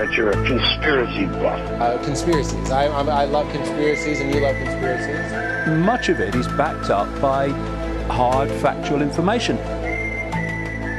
[0.00, 1.60] that you're a conspiracy buff.
[1.78, 2.70] Uh, conspiracies.
[2.70, 5.76] I, I'm, I love conspiracies, and you love conspiracies.
[5.84, 7.48] Much of it is backed up by
[8.08, 9.58] hard factual information.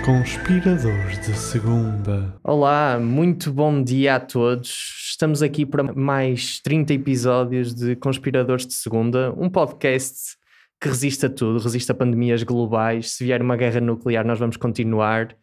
[0.05, 2.31] Conspiradores de segunda.
[2.43, 5.09] Olá, muito bom dia a todos.
[5.09, 10.37] Estamos aqui para mais 30 episódios de Conspiradores de Segunda, um podcast
[10.79, 13.13] que resiste a tudo, resiste a pandemias globais.
[13.13, 15.35] Se vier uma guerra nuclear, nós vamos continuar.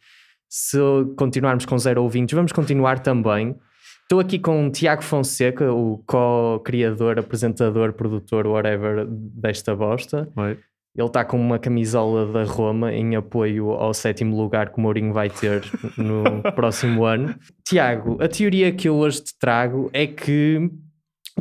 [0.48, 0.78] Se
[1.16, 3.56] continuarmos com zero ouvintes, vamos continuar também.
[4.02, 10.26] Estou aqui com o Tiago Fonseca, o co-criador, apresentador, produtor, whatever desta bosta.
[10.34, 10.58] Oi.
[10.96, 15.12] Ele está com uma camisola da Roma em apoio ao sétimo lugar que o Mourinho
[15.12, 15.62] vai ter
[15.96, 17.34] no próximo ano.
[17.62, 20.70] Tiago, a teoria que eu hoje te trago é que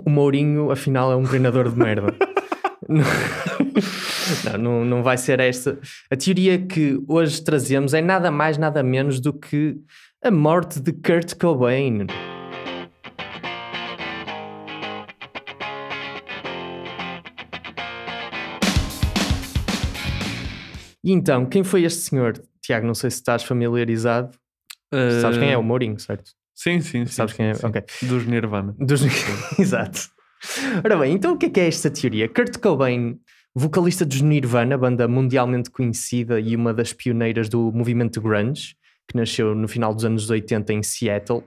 [0.05, 2.13] o Mourinho, afinal, é um treinador de merda.
[2.87, 5.77] não, não, não vai ser esta.
[6.09, 9.77] A teoria que hoje trazemos é nada mais, nada menos do que
[10.23, 12.07] a morte de Kurt Cobain.
[21.03, 22.41] E então, quem foi este senhor?
[22.61, 24.37] Tiago, não sei se estás familiarizado.
[25.21, 25.57] Sabes quem é?
[25.57, 26.31] O Mourinho, certo?
[26.53, 27.13] Sim, sim, sim.
[27.13, 27.53] Sabes sim, quem é?
[27.53, 27.65] sim.
[27.65, 27.83] Ok.
[28.03, 28.75] Dos Nirvana.
[28.77, 29.01] Dos...
[29.57, 30.16] Exato.
[30.83, 32.27] Ora bem, então o que é que é esta teoria?
[32.27, 33.19] Kurt Cobain,
[33.53, 38.75] vocalista dos Nirvana, banda mundialmente conhecida e uma das pioneiras do movimento grunge,
[39.07, 41.43] que nasceu no final dos anos 80 em Seattle,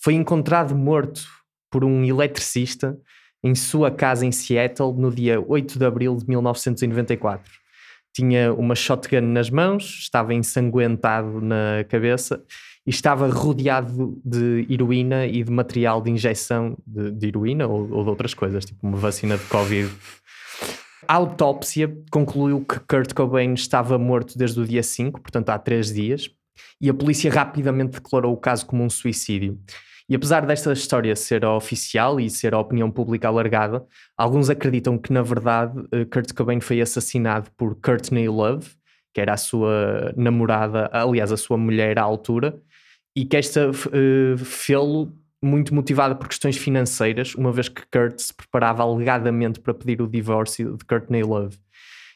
[0.00, 1.22] foi encontrado morto
[1.70, 2.96] por um eletricista
[3.42, 7.50] em sua casa em Seattle no dia 8 de abril de 1994.
[8.14, 12.42] Tinha uma shotgun nas mãos, estava ensanguentado na cabeça
[12.90, 18.10] estava rodeado de heroína e de material de injeção de, de heroína ou, ou de
[18.10, 19.90] outras coisas, tipo uma vacina de Covid.
[21.06, 25.92] A autópsia concluiu que Kurt Cobain estava morto desde o dia 5, portanto há três
[25.92, 26.30] dias,
[26.80, 29.58] e a polícia rapidamente declarou o caso como um suicídio.
[30.08, 33.84] E apesar desta história ser oficial e ser a opinião pública alargada,
[34.16, 38.70] alguns acreditam que, na verdade, eh, Kurt Cobain foi assassinado por Courtney Love,
[39.12, 42.58] que era a sua namorada, aliás, a sua mulher à altura,
[43.18, 45.12] e que esta uh, fê-lo
[45.42, 50.06] muito motivada por questões financeiras, uma vez que Kurt se preparava alegadamente para pedir o
[50.06, 51.58] divórcio de Courtney Love.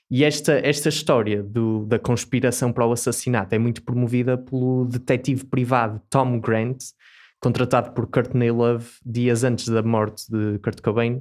[0.08, 5.44] E esta, esta história do, da conspiração para o assassinato é muito promovida pelo detetive
[5.44, 6.78] privado Tom Grant,
[7.40, 11.20] contratado por Courtney Love dias antes da morte de Kurt Cobain,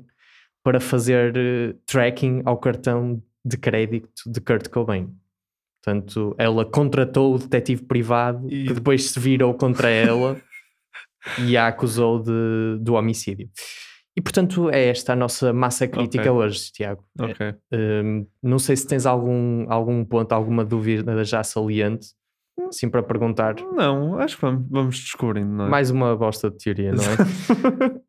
[0.64, 5.10] para fazer uh, tracking ao cartão de crédito de Kurt Cobain.
[5.84, 10.40] Portanto, ela contratou o detetive privado E- que depois se virou contra ela
[11.40, 13.50] e a acusou de, do homicídio.
[14.16, 16.32] E portanto é esta a nossa massa crítica Ok.
[16.32, 17.04] hoje, Tiago.
[17.20, 17.56] Ok.
[17.74, 22.10] Hum, não sei se tens algum, algum ponto, alguma dúvida já saliente,
[22.68, 23.56] assim para perguntar.
[23.74, 25.70] Não, acho que vamos, vamos descobrindo, é?
[25.70, 27.18] Mais uma bosta de teoria, não é?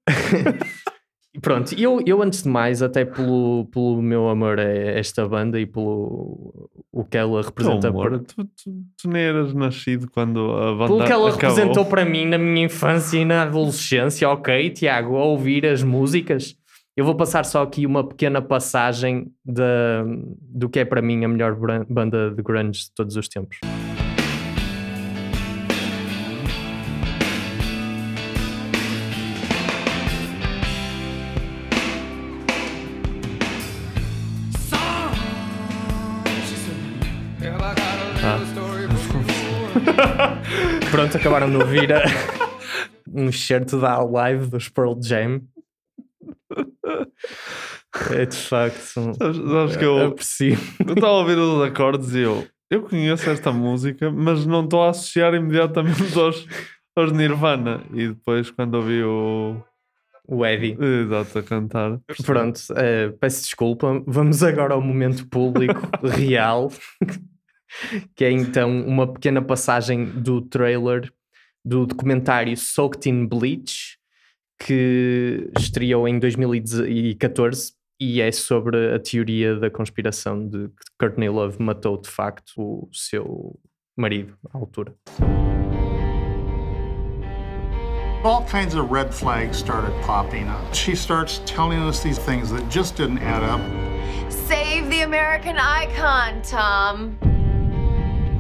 [1.35, 5.59] E Pronto, eu, eu antes de mais, até pelo, pelo meu amor a esta banda
[5.59, 10.53] e pelo o que ela representa amor, por- tu, tu, tu nem eras nascido quando
[10.53, 11.49] a banda Pelo que ela acabou.
[11.57, 16.55] representou para mim na minha infância e na adolescência, ok, Tiago, a ouvir as músicas.
[16.95, 20.05] Eu vou passar só aqui uma pequena passagem da,
[20.39, 21.57] do que é para mim a melhor
[21.89, 23.57] banda de grunge de todos os tempos.
[41.03, 42.05] Pronto, acabaram de ouvir a-
[43.13, 45.41] um excerto da live dos Pearl Jam.
[48.13, 48.79] É de facto.
[48.79, 50.57] Sabes, sabes que eu aprecio.
[50.87, 54.81] eu estava a ouvir os acordes e eu, eu conheço esta música, mas não estou
[54.85, 56.47] a associar imediatamente aos,
[56.97, 57.83] aos Nirvana.
[57.93, 59.57] E depois, quando ouvi o.
[60.29, 60.79] O Eddie.
[60.81, 61.99] Exato, a cantar.
[62.25, 64.01] Pronto, eh, peço desculpa.
[64.07, 66.71] Vamos agora ao momento público real,
[68.15, 71.13] que é então uma pequena passagem do trailer
[71.65, 73.99] do documentário Soaked in Bleach,
[74.59, 81.63] que estreou em 2014 e é sobre a teoria da conspiração de que Courtney Love
[81.63, 83.59] matou de facto o seu
[83.97, 84.95] marido à altura.
[88.25, 90.73] All kinds of red flags started popping up.
[90.73, 93.61] She starts telling us these things that just didn't add up.
[94.31, 97.32] Save the American icon, Tom.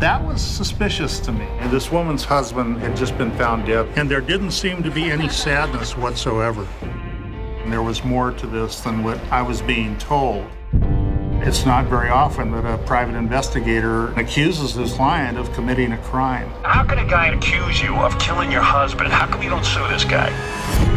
[0.02, 1.44] That was suspicious to me.
[1.60, 5.12] And this woman's husband had just been found dead, and there didn't seem to be
[5.12, 6.66] any sadness whatsoever.
[6.82, 10.44] And there was more to this than what I was being told.
[11.44, 16.50] It's not very often that a private investigator accuses his client of committing a crime.
[16.64, 19.12] How can a guy accuse you of killing your husband?
[19.12, 20.91] How come you don't sue this guy?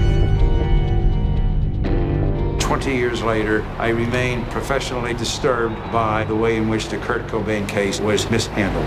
[2.76, 7.66] 20 years later, I remain professionally disturbed by the way in which the Kurt Cobain
[7.70, 8.86] case was mishandled.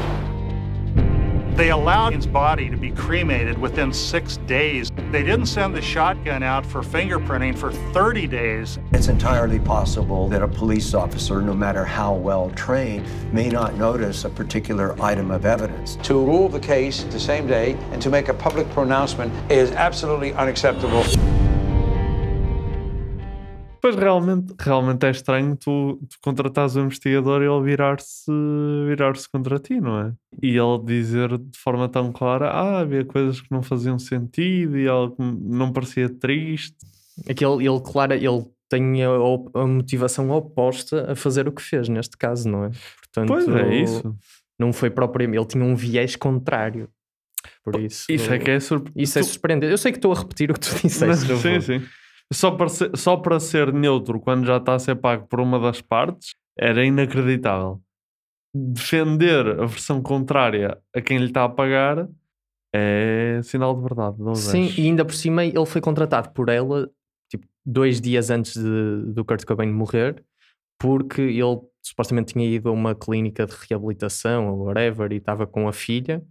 [1.56, 4.90] They allowed his body to be cremated within six days.
[5.11, 8.79] They didn't send the shotgun out for fingerprinting for 30 days.
[8.93, 14.26] It's entirely possible that a police officer, no matter how well trained, may not notice
[14.26, 15.96] a particular item of evidence.
[16.02, 20.35] To rule the case the same day and to make a public pronouncement is absolutely
[20.35, 21.05] unacceptable.
[23.88, 28.31] Pois realmente, realmente é estranho tu, tu contratares o investigador e ele virar-se
[28.87, 30.12] virar contra ti, não é?
[30.43, 34.87] E ele dizer de forma tão clara: Ah, havia coisas que não faziam sentido e
[34.87, 36.76] algo que não parecia triste.
[37.29, 39.08] Aquele, ele, claro, ele tem a,
[39.55, 42.70] a motivação oposta a fazer o que fez neste caso, não é?
[43.00, 44.14] Portanto, Pois é, isso.
[44.58, 45.38] Não foi propriamente.
[45.38, 46.90] Ele tinha um viés contrário.
[47.64, 48.05] Por isso.
[48.11, 49.02] Isso é que é surpreendente.
[49.02, 49.73] Isso é surpreendente.
[49.73, 51.26] Eu sei que estou a repetir o que tu disseste.
[51.26, 51.62] sim, fundo.
[51.62, 51.82] sim.
[52.32, 55.58] Só para, ser, só para ser neutro quando já está a ser pago por uma
[55.58, 57.80] das partes era inacreditável.
[58.54, 62.08] Defender a versão contrária a quem lhe está a pagar
[62.75, 64.16] é sinal de verdade.
[64.36, 64.80] Sim, vejo.
[64.80, 66.90] e ainda por cima ele foi contratado por ela
[67.30, 70.22] tipo, dois dias antes de, do Kurt Cobain morrer,
[70.78, 75.66] porque ele supostamente tinha ido a uma clínica de reabilitação ou whatever e estava com
[75.66, 76.22] a filha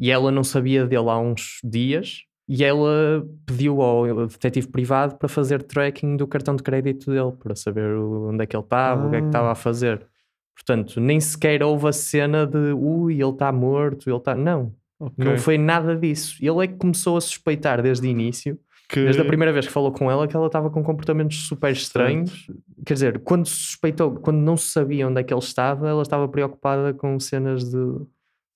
[0.00, 5.28] e ela não sabia dele há uns dias e ela pediu ao detetive privado para
[5.28, 9.10] fazer tracking do cartão de crédito dele para saber onde é que ele estava, o
[9.10, 9.28] que é que Ah.
[9.28, 10.06] estava a fazer.
[10.54, 14.34] Portanto, nem sequer houve a cena de ui, ele está morto, ele está.
[14.34, 15.24] Não, Ok.
[15.24, 16.36] não foi nada disso.
[16.40, 18.58] Ele é que começou a suspeitar desde o início,
[18.88, 21.72] Que- desde a primeira vez que falou com ela, que ela estava com comportamentos super
[21.72, 22.46] estranhos.
[22.86, 26.28] Quer dizer, quando suspeitou, quando não se sabia onde é que ele estava, ela estava
[26.28, 27.76] preocupada com cenas de,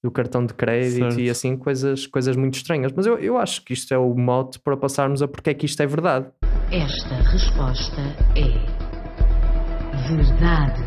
[0.03, 1.21] do cartão de crédito Certo.
[1.21, 2.93] e assim, coisas, coisas muito estranhas.
[2.93, 5.67] Mas eu, eu acho que isto é o mote para passarmos a porque é que
[5.67, 6.27] isto é verdade.
[6.71, 8.01] Esta resposta
[8.37, 8.79] é
[10.09, 10.83] verdade.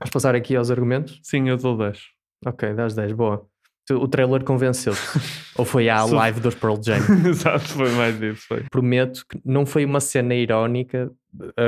[0.00, 1.20] Vamos passar aqui aos argumentos?
[1.22, 1.98] Sim, eu dou 10.
[2.46, 3.46] Ok, das 10, boa.
[3.90, 4.98] O trailer convenceu-te?
[5.56, 6.98] Ou foi à live dos Pearl Jam?
[7.28, 8.46] Exato, foi mais isso.
[8.48, 8.64] Foi.
[8.70, 11.10] Prometo que não foi uma cena irónica.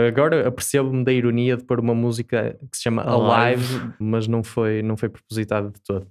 [0.09, 3.65] Agora apercebo-me da ironia de pôr uma música que se chama Alive.
[3.77, 6.07] Alive, mas não foi, não foi propositado de todo.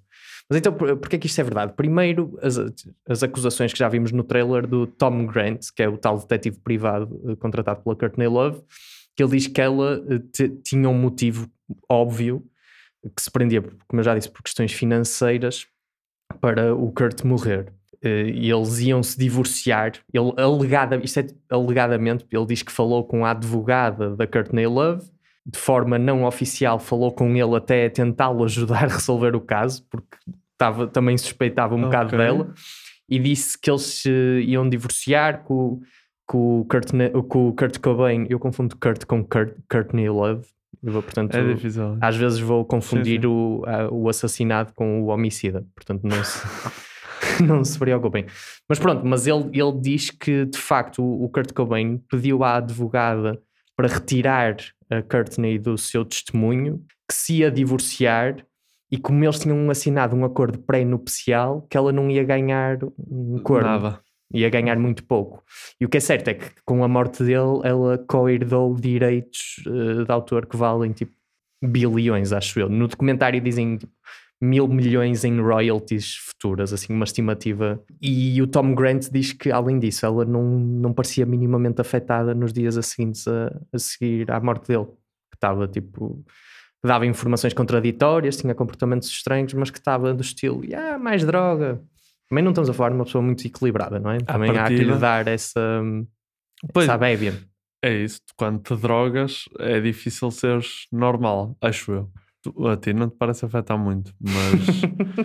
[0.49, 1.73] Mas então, por- porquê que isto é verdade?
[1.73, 2.57] Primeiro, as,
[3.07, 6.59] as acusações que já vimos no trailer do Tom Grant, que é o tal detetive
[6.59, 8.61] privado eh, contratado pela Courtney Love,
[9.15, 11.49] que ele diz que ela eh, tinha um motivo
[11.89, 12.45] óbvio
[13.15, 15.65] que se prendia, como eu já disse, por questões financeiras
[16.41, 17.71] para o Kurt morrer.
[18.07, 19.93] Eh, E eles iam se divorciar.
[20.13, 25.03] Ele alegada, isto é alegadamente, ele diz que falou com a advogada da Courtney Love,
[25.45, 30.17] de forma não oficial, falou com ele até tentá-lo ajudar a resolver o caso, porque
[30.53, 32.17] estava, também suspeitava um bocado Ok.
[32.17, 32.53] dela,
[33.07, 34.09] e disse que eles se
[34.47, 35.79] iam divorciar com,
[36.25, 36.89] com, o Kurt,
[37.27, 38.25] com o Kurt Cobain.
[38.29, 40.43] Eu confundo Kurt com Kurt, Courtney Love.
[40.81, 41.97] Vou, portanto, É difícil.
[42.01, 43.27] às vezes vou confundir sim.
[43.27, 46.39] O, a- o assassinado com o homicida, portanto não se,
[47.43, 48.25] não se preocupem.
[48.67, 52.57] Mas pronto, mas ele, ele diz que de facto o, o Kurt Cobain pediu à
[52.57, 53.39] advogada
[53.75, 54.55] para retirar
[54.89, 58.45] a Courtney do seu testemunho, que se ia divorciar
[58.91, 63.67] e como eles tinham assinado um acordo pré-nupcial, que ela não ia ganhar um corno.
[63.67, 63.99] Nada.
[64.33, 65.43] Ia ganhar muito pouco.
[65.79, 70.03] E o que é certo é que com a morte dele, ela co-herdou direitos eh,
[70.03, 71.13] de autor que valem tipo
[71.63, 72.69] bilhões, acho eu.
[72.69, 73.91] No documentário dizem tipo,
[74.41, 77.81] mil milhões em royalties futuras, assim, uma estimativa.
[78.01, 82.51] E o Tom Grant diz que, além disso, ela não, não parecia minimamente afetada nos
[82.51, 84.85] dias a seguintes a, a seguir à morte dele.
[84.85, 86.23] Que estava tipo.
[86.83, 91.81] dava informações contraditórias, tinha comportamentos estranhos, mas que estava do estilo, ah, mais droga.
[92.29, 94.17] Também não estamos a falar de uma pessoa muito equilibrada, não é?
[94.19, 95.81] Também há que lhe dar essa,
[96.73, 97.39] Pois, essa bébia.
[97.83, 98.19] É isso.
[98.35, 102.11] Quando te drogas, é difícil seres normal, acho eu.
[102.71, 104.81] A ti não te parece afetar muito, mas.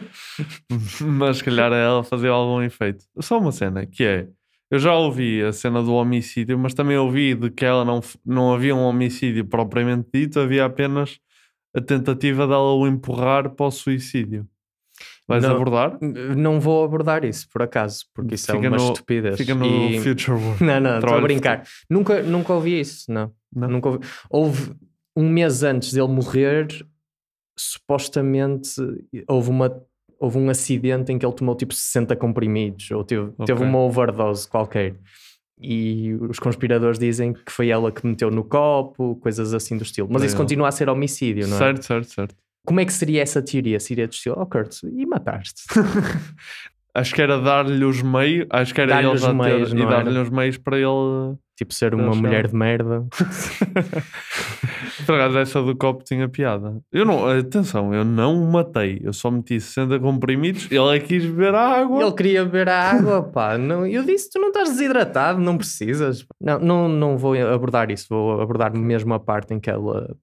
[1.00, 3.04] mas se calhar a ela fazia algum efeito.
[3.20, 4.28] Só uma cena, que é.
[4.70, 8.54] Eu já ouvi a cena do homicídio, mas também ouvi de que ela não, não
[8.54, 11.18] havia um homicídio propriamente dito, havia apenas
[11.76, 14.46] a tentativa dela o empurrar para o suicídio.
[15.26, 15.98] Vais Não- abordar?
[16.36, 19.36] Não vou abordar isso, por acaso, porque isso é Fica uma no- estupidez.
[19.36, 20.62] fica no E- Future World.
[20.64, 21.62] Não, não, estou a brincar.
[21.88, 23.32] Nunca, nunca ouvi isso, não.
[23.52, 24.06] Nunca ouvi.
[24.28, 24.72] Houve
[25.16, 26.68] um mês antes dele morrer,
[27.60, 28.70] supostamente
[29.28, 29.82] houve, uma,
[30.18, 33.66] houve um acidente em que ele tomou tipo 60 comprimidos, ou teve, teve Ok.
[33.66, 34.94] uma overdose qualquer.
[35.62, 40.08] E os conspiradores dizem que foi ela que meteu no copo, coisas assim do estilo.
[40.10, 40.44] Mas isso Legal.
[40.44, 41.58] continua a ser homicídio, não é?
[41.58, 42.34] Certo, certo, certo.
[42.66, 43.78] Como é que seria essa teoria?
[43.78, 45.62] Seria do estilo, oh Kurt, e mataste?
[46.94, 49.86] Acho que era dar-lhe os meios, acho que era Dar-lhe ele os meios, ter, e
[49.86, 51.36] dar-lhe os meios para ele.
[51.60, 53.06] Tipo, ser uma mulher de merda.
[55.04, 56.80] Por acaso, essa do copo tinha piada.
[56.90, 61.08] Eu não, atenção, eu não o matei, eu só meti 60 comprimidos, ele é que
[61.08, 62.02] quis beber a água.
[62.02, 63.58] Ele queria beber a água, pá.
[63.58, 66.24] Não, eu disse: tu não estás desidratado, não precisas.
[66.40, 70.16] Não, não, não vou abordar isso, vou abordar mesmo a parte em que ela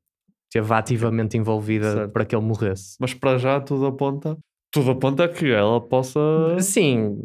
[0.46, 2.12] esteve ativamente envolvida Certo.
[2.12, 2.98] para que ele morresse.
[3.00, 4.36] Mas para já tudo aponta.
[4.72, 6.20] Tudo aponta que ela possa.
[6.60, 7.18] Sim,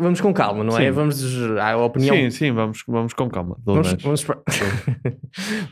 [0.00, 0.86] vamos com calma, não é?
[0.86, 0.90] Sim.
[0.90, 1.22] Vamos
[1.60, 2.16] à opinião.
[2.16, 3.58] Sim, sim, vamos, vamos com calma.
[3.64, 4.02] Vamos, 10.
[4.02, 4.42] vamos esperar,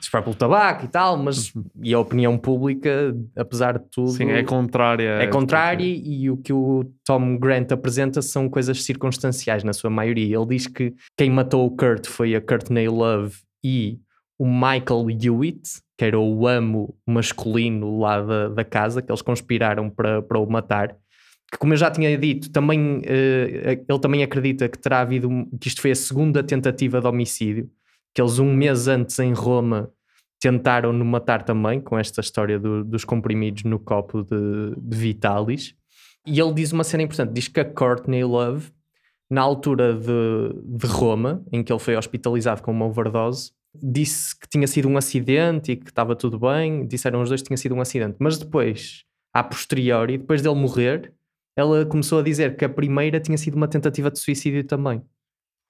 [0.00, 1.52] esperar pelo tabaco e tal, mas
[1.82, 5.08] e a opinião pública, apesar de tudo, Sim, é contrária.
[5.08, 9.88] é esta contrário e o que o Tom Grant apresenta são coisas circunstanciais na sua
[9.88, 10.36] maioria.
[10.36, 13.98] Ele diz que quem matou o Kurt foi a Courtney Love e
[14.40, 19.90] o Michael Hewitt, que era o amo masculino lá da, da casa, que eles conspiraram
[19.90, 20.96] para, para o matar.
[21.52, 25.28] Que, como eu já tinha dito, também, eh, ele também acredita que terá havido
[25.60, 27.68] que isto foi a segunda tentativa de homicídio,
[28.14, 29.90] que eles um mês antes em Roma
[30.40, 35.74] tentaram no matar também, com esta história do- dos comprimidos no copo de, de Vitalis.
[36.26, 38.70] E ele diz uma cena importante: diz que a Courtney Love,
[39.28, 44.48] na altura de, de Roma, em que ele foi hospitalizado com uma overdose, disse que
[44.48, 46.86] tinha sido um acidente e que estava tudo bem.
[46.86, 48.16] Disseram os dois que tinha sido um acidente.
[48.18, 51.12] Mas depois, a posteriori, depois dele morrer,
[51.56, 55.02] ela começou a dizer que a primeira tinha sido uma tentativa de suicídio também.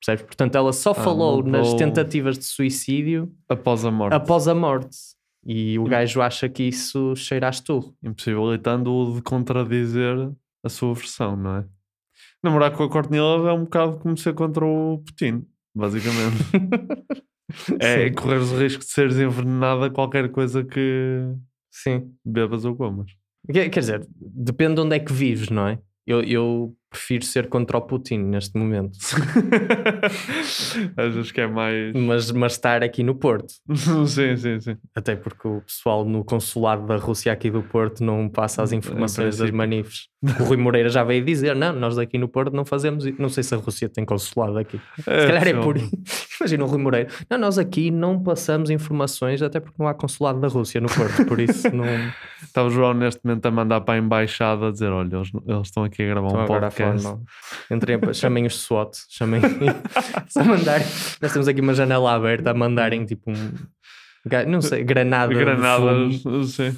[0.01, 0.25] Percebes?
[0.25, 4.15] Portanto, ela só falou nas tentativas de suicídio Após a morte.
[4.15, 4.97] após a morte.
[5.45, 7.95] E o gajo acha que isso cheira a esturro.
[8.03, 10.31] Impossibilitando-o de contradizer
[10.65, 11.65] a sua versão, não é?
[12.43, 16.45] Namorar com a Courtney Love é um bocado como ser contra o Putin, basicamente.
[17.81, 18.15] é Sim.
[18.15, 21.33] correr o risco de seres envenenada a qualquer coisa que
[21.71, 22.13] Sim.
[22.25, 23.11] bebas ou comas.
[23.53, 25.79] Quer, quer dizer, depende de onde é que vives, não é?
[26.07, 28.99] Eu, eu prefiro ser contra o Putin neste momento.
[30.97, 31.95] Achas que é mais.
[31.95, 33.55] mas, mas estar aqui no Porto.
[34.07, 34.77] sim, sim, sim.
[34.95, 39.39] Até porque o pessoal no consulado da Rússia aqui do Porto não passa as informações
[39.39, 40.09] das manifes.
[40.23, 43.23] O Rui Moreira já veio dizer: não, nós daqui no Porto não fazemos isso.
[43.23, 44.79] Não sei se a Rússia tem consulado aqui.
[45.07, 45.91] É, se calhar é por isso.
[46.41, 50.39] Imagina o Rui Moreira: não, nós aqui não passamos informações, até porque não há consulado
[50.41, 51.25] da Rússia no Porto.
[51.25, 51.87] Por isso não.
[52.43, 55.69] Está o João neste momento a mandar para a embaixada a dizer: olha, eles, eles
[55.69, 57.23] estão aqui a gravar Estão um falar podcast.
[57.71, 59.41] Entrem, chamem os SWAT, chamem.
[60.29, 60.81] Só mandar.
[61.21, 63.53] Nós temos aqui uma janela aberta a mandarem tipo um.
[64.47, 65.33] Não sei, granada.
[65.33, 66.45] Granadas, fumo.
[66.45, 66.77] sim.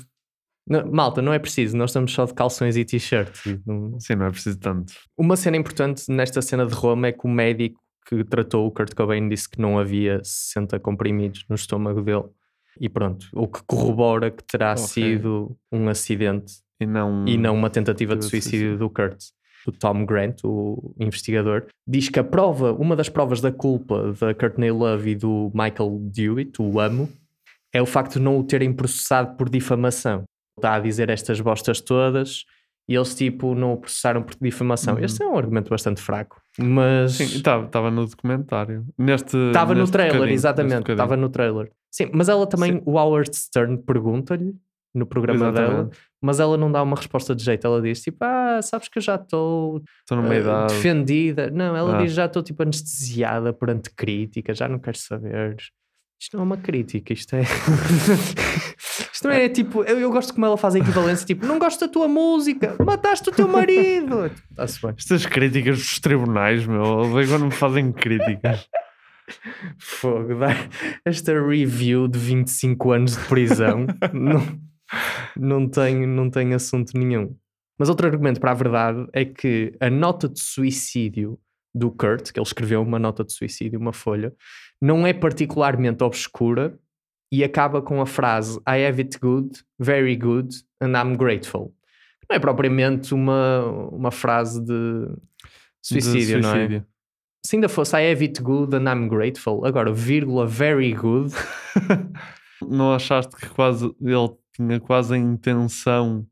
[0.68, 3.35] Não, malta, não é preciso, nós estamos só de calções e t-shirt.
[3.35, 4.92] Sim, não é preciso tanto.
[5.18, 8.94] Uma cena importante nesta cena de Roma é que o médico que tratou o Kurt
[8.94, 12.25] Cobain disse que não havia 60 comprimidos no estômago dele.
[12.80, 14.85] E pronto, o que corrobora que terá Ok.
[14.85, 19.18] sido um acidente E não, e não uma tentativa de suicídio do Kurt.
[19.66, 24.35] O Tom Grant, o investigador, diz que a prova, uma das provas da culpa da
[24.35, 27.09] Courtney Love e do Michael Dewitt, o amo,
[27.73, 30.25] é o facto de não o terem processado por difamação.
[30.57, 32.45] Está a dizer estas bostas todas
[32.88, 34.95] e eles tipo não o processaram por difamação.
[34.95, 35.04] Uhum.
[35.04, 38.85] Este é um argumento bastante fraco, mas Sim, estava no documentário.
[38.99, 39.37] Neste.
[39.37, 41.71] estava no trailer, bocadinho, exatamente, estava no trailer.
[41.90, 44.54] Sim, mas ela também, o Howard Stern pergunta-lhe
[44.95, 45.99] no programa dela, Exatamente.
[46.23, 47.67] Mas ela não dá uma resposta de jeito.
[47.67, 50.73] Ela diz tipo, ah, sabes que eu já estou idade.
[50.75, 51.50] defendida.
[51.50, 52.02] Não, ela Ah.
[52.02, 55.57] diz já estou tipo anestesiada perante crítica, já não quero saber.
[56.21, 57.43] Isto não é uma crítica, isto é.
[59.12, 59.83] isto não é tipo.
[59.83, 63.29] Eu, eu gosto como ela faz a equivalência, tipo, não gosto da tua música, mataste
[63.29, 64.31] o teu marido.
[64.50, 64.95] Está-se bem.
[64.97, 66.85] Estas críticas dos tribunais, meu,
[67.29, 68.69] quando me fazem críticas.
[69.79, 70.57] Fogo, dar
[71.05, 74.45] esta review de 25 anos de prisão não,
[75.37, 77.37] não, tem, não tem assunto nenhum.
[77.79, 81.39] Mas outro argumento para a verdade é que a nota de suicídio
[81.75, 84.33] do Kurt, que ele escreveu uma nota de suicídio, uma folha,
[84.81, 86.79] não é particularmente obscura
[87.31, 91.75] e acaba com a frase I have it good, very good, and I'm grateful.
[92.29, 95.09] Não é propriamente uma, uma frase de
[95.83, 96.53] suicídio, De não é?
[96.55, 96.87] suicídio.
[97.45, 101.35] Se ainda fosse I have it good and I'm grateful, agora vírgula very good,
[102.69, 106.26] Não achaste que quase ele tinha quase a intenção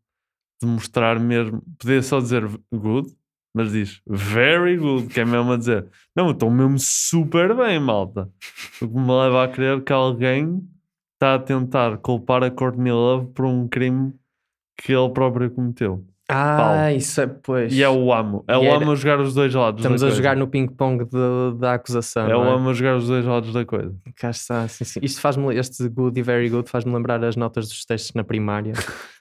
[0.63, 1.63] de mostrar mesmo.
[1.79, 3.09] Podia só dizer good,
[3.55, 7.81] mas diz very good, que é mesmo a dizer não, eu estou mesmo super bem,
[7.81, 8.31] malta.
[8.81, 10.63] O que me leva a crer que alguém
[11.15, 14.15] está a tentar culpar a Courtney Love por um crime
[14.79, 16.07] que ele próprio cometeu.
[16.31, 16.97] Ah, Paulo.
[16.97, 17.73] isso é, pois.
[17.73, 18.45] E é o amo.
[18.47, 19.81] É o era- amo jogar os dois lados.
[19.81, 20.17] Estamos a coisa.
[20.17, 21.07] jogar no ping-pong
[21.59, 22.29] da acusação.
[22.31, 23.95] É o não amo jogar os dois lados da coisa.
[24.17, 25.01] Cá está, sim, sim.
[25.03, 28.73] Isto faz-me, este good e very good faz-me lembrar as notas dos testes na primária.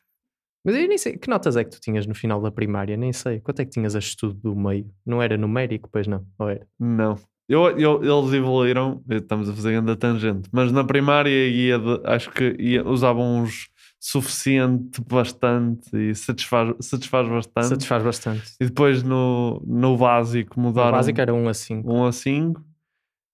[0.66, 2.96] Mas eu nem sei, que notas é que tu tinhas no final da primária?
[2.98, 3.40] Nem sei.
[3.40, 4.86] Quanto é que tinhas a estudo do meio?
[5.06, 6.26] Não era numérico, pois não?
[6.38, 6.68] Ou era?
[6.80, 7.18] Não.
[7.48, 12.30] Eu, eu- eles evoluíram, estamos a fazer ainda tangente, mas na primária ia de- acho
[12.30, 17.68] que ia- usavam uns suficiente, bastante e satisfaz, satisfaz bastante.
[17.68, 18.44] Satisfaz bastante.
[18.60, 21.94] E depois no, no básico mudaram básico era 1 a 5.
[21.94, 22.64] 1 a 5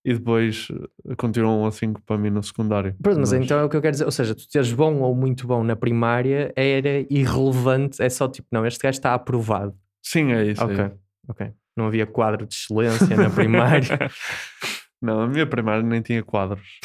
[0.03, 0.67] e depois
[1.07, 2.95] eh, continuam 1 a 5 para mim no secundário.
[3.01, 4.05] Pois, mas então é o que eu quero dizer.
[4.05, 8.01] Ou seja, tu teres bom ou muito bom na primária era irrelevante.
[8.01, 9.75] É só tipo, não, este gajo está aprovado.
[10.01, 10.63] Sim, é isso.
[10.63, 10.91] Ok, é.
[11.27, 11.51] ok.
[11.77, 14.00] Não havia quadro de excelência na primária.
[15.01, 16.79] Não, a minha primária nem tinha quadros.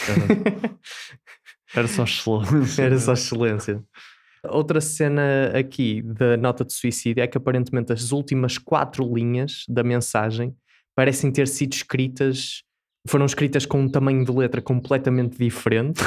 [1.74, 2.82] Era, só excelência.
[2.82, 3.82] Era só excelência.
[4.48, 9.82] Outra cena aqui da nota de suicídio é que aparentemente as últimas quatro linhas da
[9.82, 10.54] mensagem
[10.96, 12.62] parecem ter sido escritas,
[13.06, 16.00] foram escritas com um tamanho de letra completamente diferente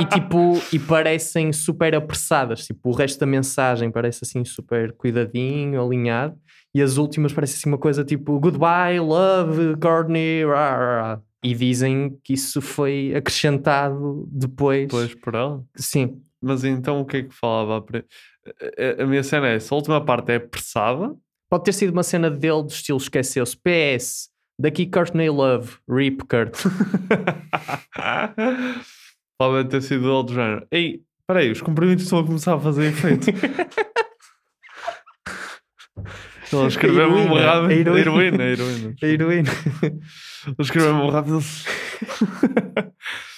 [0.00, 2.66] e tipo, e parecem super apressadas.
[2.66, 6.36] Tipo, o resto da mensagem parece assim super cuidadinho, alinhado,
[6.74, 12.18] e as últimas parecem assim uma coisa tipo goodbye, love, Courtney, rah, rah." E dizem
[12.24, 14.82] que isso foi acrescentado depois.
[14.82, 15.64] Depois por ela?
[15.76, 16.20] Sim.
[16.40, 17.84] Mas então o que é que falava?
[18.98, 19.74] a minha cena é essa.
[19.74, 21.14] A última parte é apressada.
[21.50, 23.56] Pode ter sido uma cena dele do estilo esqueceu-se.
[23.56, 26.56] PS, daqui Courtney Love, Rip Kurt.
[29.38, 30.66] Pode ter sido ele do género.
[30.70, 33.28] Ei, peraí, os comprimidos estão a começar a fazer efeito.
[36.52, 37.92] Ele escreveu-me Heroína, rápido.
[37.94, 38.44] a heroína.
[38.44, 38.94] Heroína, heroína.
[39.02, 39.50] A heroína.
[39.82, 41.40] Ele escreveu-me rápido.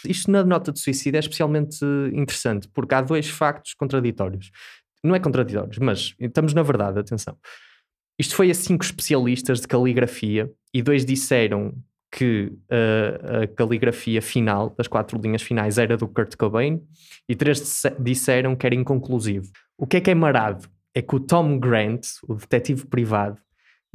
[0.07, 1.79] Isto na nota de suicídio é especialmente
[2.13, 4.51] interessante porque há dois factos contraditórios.
[5.03, 7.37] Não é contraditórios, mas estamos na verdade, atenção.
[8.19, 11.75] Isto foi a cinco especialistas de caligrafia e dois disseram
[12.13, 16.83] que uh, a caligrafia final, das quatro linhas finais, era do Kurt Cobain
[17.29, 19.49] e três disse- disseram que era inconclusivo.
[19.79, 20.69] O que é que é marado?
[20.95, 23.39] É que o Tom Grant, o detetive privado,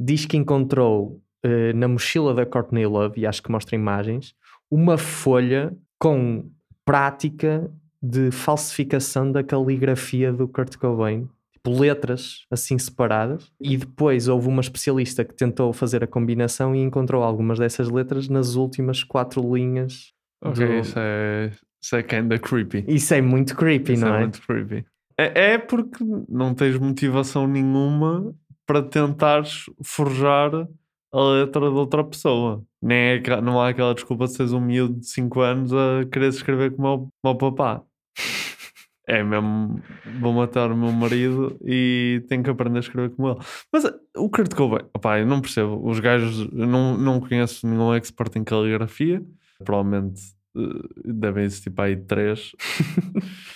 [0.00, 4.34] diz que encontrou uh, na mochila da Courtney Love, e acho que mostra imagens,
[4.70, 6.50] uma folha com
[6.84, 7.70] prática
[8.02, 11.28] de falsificação da caligrafia do Kurt Cobain.
[11.52, 13.50] Tipo, letras assim separadas.
[13.60, 18.28] E depois houve uma especialista que tentou fazer a combinação e encontrou algumas dessas letras
[18.28, 20.12] nas últimas quatro linhas.
[20.42, 21.50] Ok, do- isso é,
[21.82, 22.84] isso é kinda creepy.
[22.86, 24.20] Isso é muito creepy, Isso não é é?
[24.20, 24.84] muito creepy.
[25.18, 28.34] É, é porque não tens motivação nenhuma
[28.66, 30.68] para tentares forjar
[31.12, 32.62] a letra de outra pessoa.
[32.82, 36.28] Nem é, não há aquela desculpa de seres um miúdo de 5 anos a querer
[36.28, 37.82] escrever como o meu papá.
[39.08, 39.80] É mesmo,
[40.20, 43.38] vou matar o meu marido e tenho que aprender a escrever como ele.
[43.72, 45.80] Mas uh, o Kurt Cobain, opá, eu não percebo.
[45.88, 49.22] Os gajos, não, não conheço nenhum expert em caligrafia.
[49.64, 50.20] Provavelmente
[50.56, 52.50] uh, devem existir para aí três.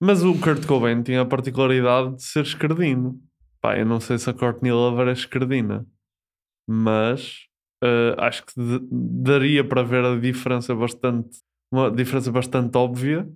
[0.00, 3.20] Mas o Kurt Cobain tinha a particularidade de ser esquerdino.
[3.60, 5.86] Pá, eu não sei se a Courtney Love era esquerdina,
[6.68, 7.46] mas
[7.82, 8.52] eh, acho que
[8.90, 11.38] daria para ver a diferença bastante,
[11.72, 13.28] uma diferença bastante óbvia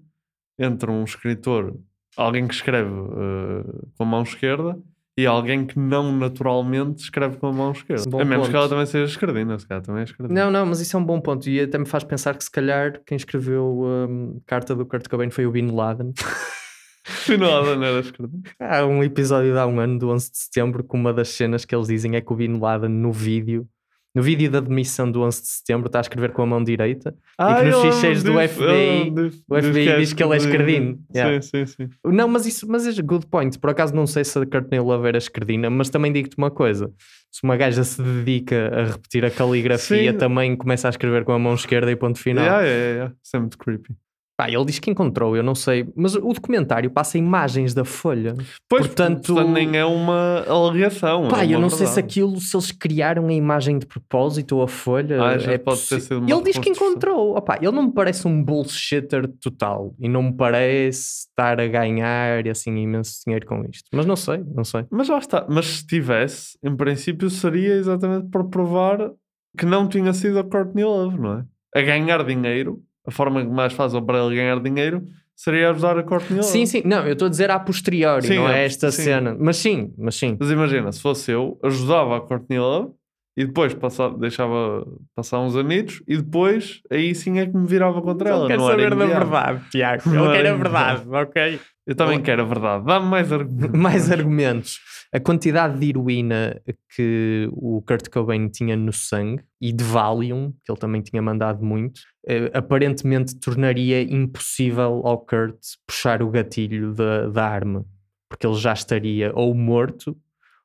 [0.59, 1.79] entre um escritor,
[2.17, 4.79] alguém que escreve eh, com a mão esquerda
[5.21, 8.09] e alguém que não naturalmente escreve com a mão esquerda.
[8.09, 8.51] Bom a menos ponto.
[8.51, 10.45] que ela também seja esquerdina, se calhar também é esquerdina.
[10.45, 11.49] Não, não, mas isso é um bom ponto.
[11.49, 15.31] E até me faz pensar que se calhar quem escreveu a carta do Kurt Cobain
[15.31, 16.13] foi o Bin Laden.
[17.29, 18.43] Ela não era esquerdina.
[18.59, 21.65] Há um episódio de há um ano, do 11 de setembro, que uma das cenas
[21.65, 23.67] que eles dizem é que o Bin Laden no vídeo,
[24.15, 27.15] no vídeo da demissão do 11 de setembro, está a escrever com a mão direita
[27.41, 29.11] e que nos ficheiros do FBI,
[29.49, 30.99] o Diz FBI que é diz que ele é esquerdino.
[31.15, 31.41] Yeah.
[31.43, 31.89] Sim, sim, sim.
[32.05, 33.59] Não, mas isso mas é good point.
[33.59, 36.93] Por acaso não sei se a Courtney Love era esquerdina, mas também digo-te uma coisa.
[37.31, 41.39] Se uma gaja se dedica a repetir a caligrafia, também começa a escrever com a
[41.39, 42.45] mão esquerda e ponto final.
[42.45, 43.15] Yeah, yeah, yeah.
[43.23, 43.95] Isso é muito creepy.
[44.41, 48.35] Pá, ele diz que encontrou, eu não sei, mas o documentário passa imagens da folha.
[48.67, 51.29] Pois, Portanto- portanto, nem é uma alegação.
[51.29, 52.07] Pá, é eu uma não sei se verdade.
[52.07, 55.23] aquilo, se eles criaram a imagem de propósito ou a folha.
[55.23, 57.37] Ah, já é pode ter sido uma Ele diz que encontrou.
[57.37, 62.49] Opá, ele não me parece um bullshitter total e não me parece estar a ganhar
[62.49, 63.91] assim imenso dinheiro com isto.
[63.93, 64.87] Mas não sei, não sei.
[64.91, 65.45] Mas lá está.
[65.51, 69.11] Mas se tivesse, em princípio, seria exatamente para provar
[69.59, 71.45] que não tinha sido a Courtney Love, não é?
[71.77, 75.03] A ganhar dinheiro, a forma que mais fazem para ele ganhar dinheiro
[75.37, 76.51] seria ajudar a Courtney Love.
[76.51, 76.83] Sim, sim.
[76.85, 79.03] Não, eu estou a dizer a posteriori, Sim, não a- é esta sim.
[79.05, 79.37] cena.
[79.39, 80.37] Mas sim, mas sim.
[80.39, 82.91] Mas imagina, se fosse eu, ajudava a Courtney Love
[83.37, 88.03] e depois passava, deixava passar uns anitos e depois aí sim é que me virava
[88.03, 88.41] contra ela.
[88.41, 90.03] Não quero não saber da verdade, Tiago.
[90.15, 91.61] Eu quero a verdade, ok?
[91.87, 92.85] Eu também quero a verdade.
[92.85, 93.71] Dá-me mais argumentos.
[93.81, 94.79] Mais argumentos.
[95.13, 96.63] A quantidade de heroína
[96.95, 101.65] que o Kurt Cobain tinha no sangue e de Valium, que ele também tinha mandado
[101.65, 107.85] muito, eh, aparentemente tornaria impossível ao Kurt puxar o gatilho da, da arma,
[108.29, 110.17] porque ele já estaria ou morto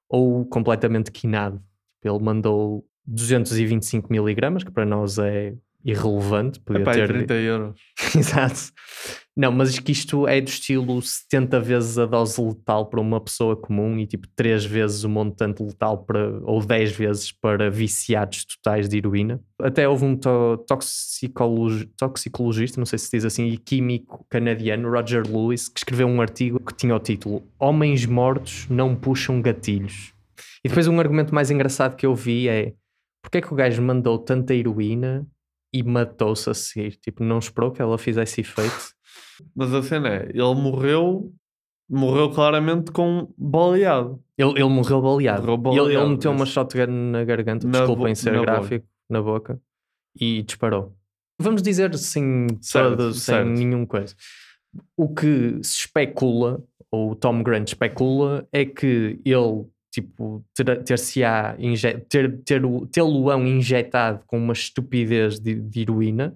[0.08, 1.60] ou completamente quinado.
[2.04, 5.56] Ele mandou 225 miligramas, que para nós é
[5.86, 6.60] irrelevante.
[6.60, 7.80] Podia Epá, ter 30 euros.
[8.18, 8.74] Exato.
[9.38, 13.56] Não, mas que isto é do estilo 70 vezes a dose letal para uma pessoa
[13.56, 18.88] comum e tipo 3 vezes o montante letal para, ou 10 vezes para viciados totais
[18.88, 19.42] de heroína.
[19.62, 24.90] Até houve um to toxicologi- toxicologista, não sei se se diz assim, e químico canadiano,
[24.90, 30.14] Roger Lewis, que escreveu um artigo que tinha o título Homens mortos não puxam gatilhos.
[30.64, 32.74] E depois um argumento mais engraçado que eu vi é
[33.22, 35.28] porque é que o gajo mandou tanta heroína
[35.80, 36.96] e matou-se a seguir?
[36.98, 38.94] Tipo, não esperou que ela fizesse efeito?
[39.56, 41.34] Mas a cena é, ele morreu,
[41.90, 44.22] morreu claramente com baleado.
[44.38, 45.46] Ele, ele morreu baleado.
[45.48, 48.52] Morreu E ele, ele baleado, meteu uma shotgun na garganta, Na desculpem ser na boca.
[48.52, 49.62] gráfico, na boca,
[50.20, 50.96] e disparou.
[51.40, 53.50] Vamos dizer sem, Certo, todo, sem certo.
[53.50, 54.16] nenhuma coisa.
[54.98, 61.56] O que se especula, ou o Tom Grant especula, é que ele tipo, ter- ter-se-á
[62.10, 66.36] ter, ter, o- tê-lo-ão injetado com uma estupidez de, de heroína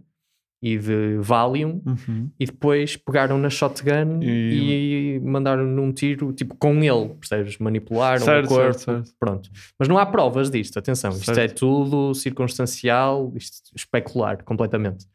[0.61, 2.29] e de Valium Uhum.
[2.39, 7.57] e depois pegaram na shotgun e, mandaram num tiro, tipo, com ele, percebes?
[7.57, 9.15] Manipularam Certo, o corpo, certo, certo.
[9.19, 9.49] pronto.
[9.77, 15.05] Mas não há provas disto, atenção, isto é tudo circunstancial, isto especular completamente.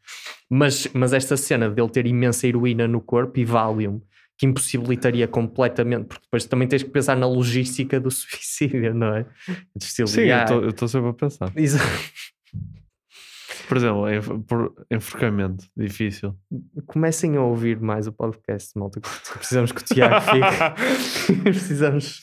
[0.49, 4.01] Mas, mas esta cena dele ter imensa heroína no corpo e Valium,
[4.37, 9.25] que impossibilitaria completamente, porque depois também tens que pensar na logística do suicídio, não é?
[9.79, 10.03] Sim,
[10.63, 11.51] eu estou sempre a pensar.
[11.55, 11.85] Exato.
[13.67, 14.05] Por exemplo,
[14.91, 16.35] enforcamento, difícil.
[16.85, 19.01] Comecem a ouvir mais o podcast, malta.
[19.33, 21.41] Precisamos que o Tiago fique.
[21.41, 22.21] Precisamos.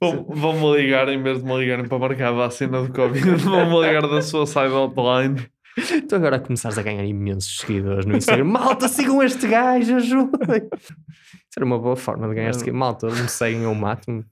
[0.00, 3.84] Vão- Vão-me ligar, em vez de me ligarem para marcar a vacina do Covid, vão-me
[3.86, 4.70] ligar da sua side
[6.08, 8.44] Tu agora começares a ganhar imensos seguidores no Instagram.
[8.44, 10.68] Malta, sigam este gajo, ajudem.
[10.72, 12.78] Isso era uma boa forma de ganhar seguidores.
[12.78, 14.24] Malta, me seguem, eu mato-me.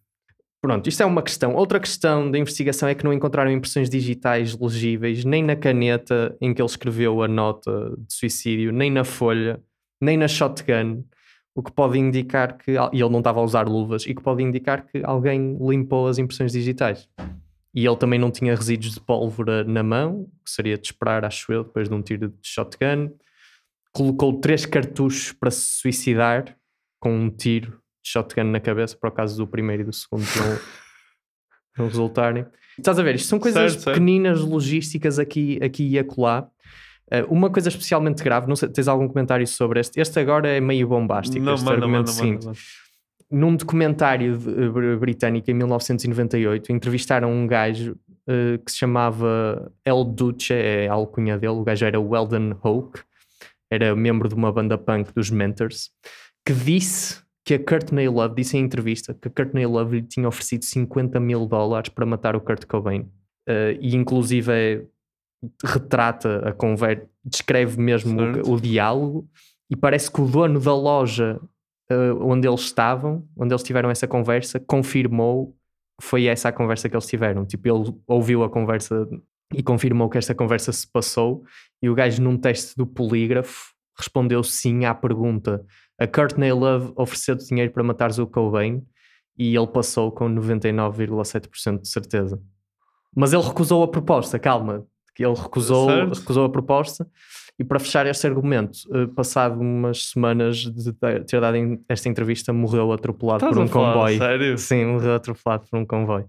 [0.64, 1.54] Pronto, isto é uma questão.
[1.54, 6.54] Outra questão da investigação é que não encontraram impressões digitais legíveis, nem na caneta em
[6.54, 9.60] que ele escreveu a nota de suicídio, nem na folha,
[10.00, 11.04] nem na shotgun,
[11.54, 12.72] o que pode indicar que.
[12.72, 16.16] E ele não estava a usar luvas, e que pode indicar que alguém limpou as
[16.16, 17.06] impressões digitais.
[17.74, 21.52] E ele também não tinha resíduos de pólvora na mão, que seria de esperar, acho
[21.52, 23.10] eu, depois de um tiro de shotgun.
[23.92, 26.56] Colocou três cartuchos para se suicidar
[27.00, 27.72] com um tiro
[28.04, 30.58] de shotgun na cabeça, por acaso do primeiro e do segundo não,
[31.78, 32.46] não resultarem.
[32.78, 33.94] Estás a ver, isto são coisas Certo, certo.
[33.94, 36.48] pequeninas, logísticas aqui, aqui e acolá.
[37.10, 40.00] Eh, uma coisa especialmente grave, não sei, tens algum comentário sobre este?
[40.00, 42.46] Este agora é meio bombástico, Não, este manda, argumento manda, seguinte.
[43.30, 49.70] Num documentário de- eh, br- britânico em 1998, entrevistaram um gajo eh, que se chamava
[49.84, 53.00] El Duce, é a alcunha dele, o gajo era Weldon Hoke,
[53.70, 55.90] era membro de uma banda punk dos Mentors,
[56.46, 60.26] que disse que a Courtney Love, disse em entrevista, que a Courtney Love lhe tinha
[60.26, 63.06] oferecido 50 mil dólares para matar o Kurt Cobain.
[63.46, 64.82] Eh, e inclusive é-
[65.62, 69.28] retrata a conversa, descreve mesmo o, o diálogo
[69.70, 71.38] e parece que o dono da loja
[71.90, 75.56] eh, onde eles estavam, onde eles tiveram essa conversa, confirmou
[76.00, 77.44] que foi essa a conversa que eles tiveram.
[77.46, 79.08] Tipo, ele ouviu a conversa
[79.54, 81.44] e confirmou que esta conversa se passou
[81.80, 85.64] e o gajo num teste do polígrafo respondeu sim à pergunta
[85.98, 88.82] a Courtney Love ofereceu dinheiro para matares o Cobain
[89.38, 92.40] e ele passou com 99,7% de certeza.
[93.14, 94.84] Mas ele recusou a proposta, calma,
[95.16, 96.18] ele recusou, Certo.
[96.18, 97.06] recusou a proposta
[97.58, 101.56] e para fechar este argumento, eh, passado umas semanas de ter dado
[101.88, 104.18] esta entrevista, morreu atropelado Estás por um comboio.
[104.18, 104.58] sério?
[104.58, 106.26] Sim, morreu atropelado por um comboio.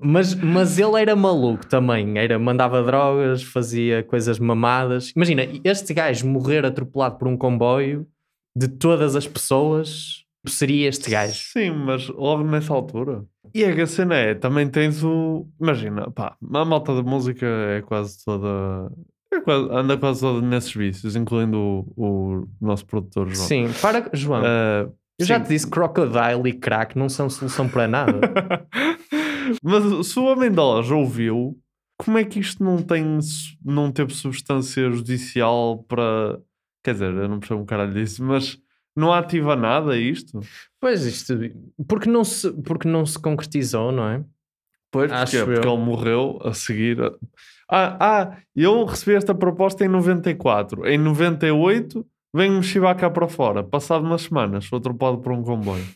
[0.00, 5.12] Mas, mas ele era maluco também, era, mandava drogas, fazia coisas mamadas.
[5.14, 8.06] Imagina, este gajo morrer atropelado por um comboio,
[8.56, 11.34] de todas as pessoas, seria este gajo.
[11.34, 13.24] Sim, mas logo nessa altura.
[13.54, 15.46] E a cena é, também tens o.
[15.60, 18.90] Imagina, pá, a malta da música é quase toda.
[19.32, 21.58] É anda quase toda nesses vícios, incluindo
[21.96, 23.46] o, o nosso produtor João.
[23.46, 24.42] Sim, para, João.
[24.44, 24.88] Ah,
[25.18, 25.44] eu já sim.
[25.44, 28.20] te disse, crocodile e crack não são solução para nada.
[29.62, 31.58] Mas se o homem loja ouviu,
[31.98, 33.18] como é que isto não tem
[33.64, 36.40] não teve substância judicial para.
[36.82, 38.58] Quer dizer, eu não percebo um caralho disso, mas
[38.96, 40.40] Não ativa nada isto?
[40.80, 41.34] Pois, isto.
[41.86, 44.24] Porque não se, porque não se concretizou, não é?
[44.90, 45.52] Pois, Acho porquê?
[45.54, 47.00] porque ele morreu a seguir.
[47.02, 47.12] a-
[47.70, 50.88] Ah, ah, eu recebi esta proposta em 94.
[50.88, 52.04] Em 98,
[52.34, 53.62] vem-me chivar cá para fora.
[53.62, 55.86] Passado umas semanas, sou atropelado por um comboio.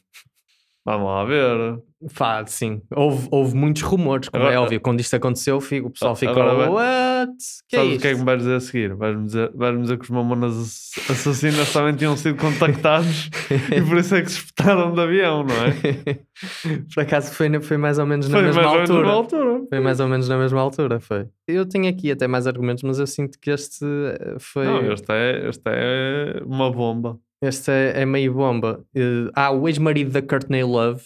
[0.86, 1.80] Vamos lá ver.
[2.10, 2.82] Fá, sim.
[2.94, 4.78] Houve, houve muitos rumores, como é Agora- óbvio.
[4.82, 6.42] Quando isto aconteceu, fico- o pessoal ficou.
[6.42, 7.32] Agora What?
[7.66, 8.94] Que é o que é que me vais dizer a seguir?
[8.94, 13.30] Vais-me dizer, vais dizer que os mamonas ass- assassinas também tinham sido contactados
[13.74, 16.18] e por isso é que se espetaram de avião, não é?
[16.94, 19.10] Por acaso foi, foi mais ou menos na Foi mesma mais ou menos altura.
[19.48, 19.66] altura.
[19.70, 21.26] Foi mais ou menos na mesma altura, foi.
[21.48, 24.66] Eu tenho aqui até mais argumentos, mas eu sinto que este eh, foi.
[24.66, 27.18] Não, este é, este é uma bomba.
[27.44, 28.84] Este é, é meio bomba.
[28.94, 31.02] Eh, ah, o ex-marido da Courtney Love,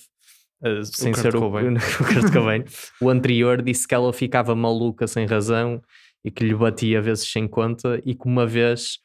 [0.62, 1.74] eh, sem Kurt ser o, Cobain.
[2.00, 2.64] o Kurt Cobain,
[3.00, 5.82] o anterior disse que ela ficava maluca sem razão
[6.24, 8.98] e que lhe batia vezes sem conta e que uma vez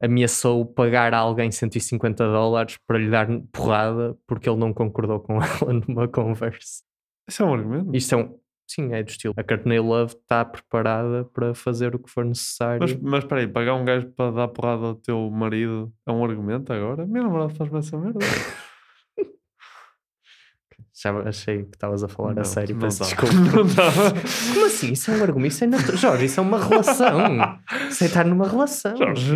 [0.00, 5.40] ameaçou pagar a alguém 150 dólares para lhe dar porrada porque ele não concordou com
[5.42, 6.82] ela numa conversa.
[7.28, 7.96] Isso é um argumento.
[7.96, 8.38] Isto é um.
[8.68, 9.32] Sim, é do estilo.
[9.36, 12.80] A Courtney Love está preparada para fazer o que for necessário.
[12.80, 16.22] Mas, mas espera aí, pagar um gajo para dar porrada ao teu marido é um
[16.22, 17.06] argumento agora?
[17.06, 18.18] Minha namorada faz-me essa merda.
[21.00, 23.32] Já achei que estavas a falar Não, a sério, não peço desculpa.
[24.52, 24.92] Como assim?
[24.92, 25.52] Isso é um argumento?
[25.52, 25.96] Isso é natural.
[25.96, 27.18] Jorge, isso é uma relação.
[27.88, 28.96] Isso é estar numa relação.
[28.96, 29.32] Jorge,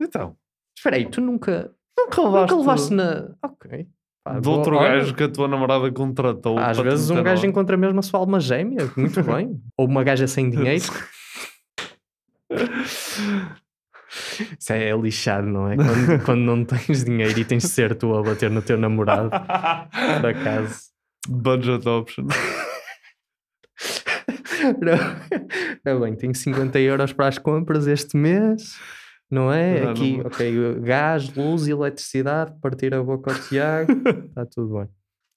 [0.00, 0.36] então.
[0.76, 1.72] Espera aí, tu nunca.
[1.98, 3.34] Nunca levaste, Nunca levaste na.
[3.42, 3.88] Ok.
[4.26, 6.58] Pá, de outro olha, gajo que a tua namorada contratou.
[6.58, 8.90] Às vezes um gajo encontra mesmo a sua alma gêmea.
[8.96, 9.62] Muito bem.
[9.78, 10.82] Ou uma gaja sem dinheiro.
[14.58, 15.76] Isso é lixado, não é?
[15.76, 19.30] Quando, quando não tens dinheiro e tens de ser tu a bater no teu namorado.
[19.30, 20.80] Por acaso.
[21.28, 22.26] Budget option.
[24.80, 28.74] Não, não, bem, tenho 50 euros para as compras este mês,
[29.30, 29.78] não é?
[29.82, 34.88] Já Aqui, não- ok, gás, luz, eletricidade, partir a boca ao Tiago, está tudo bem.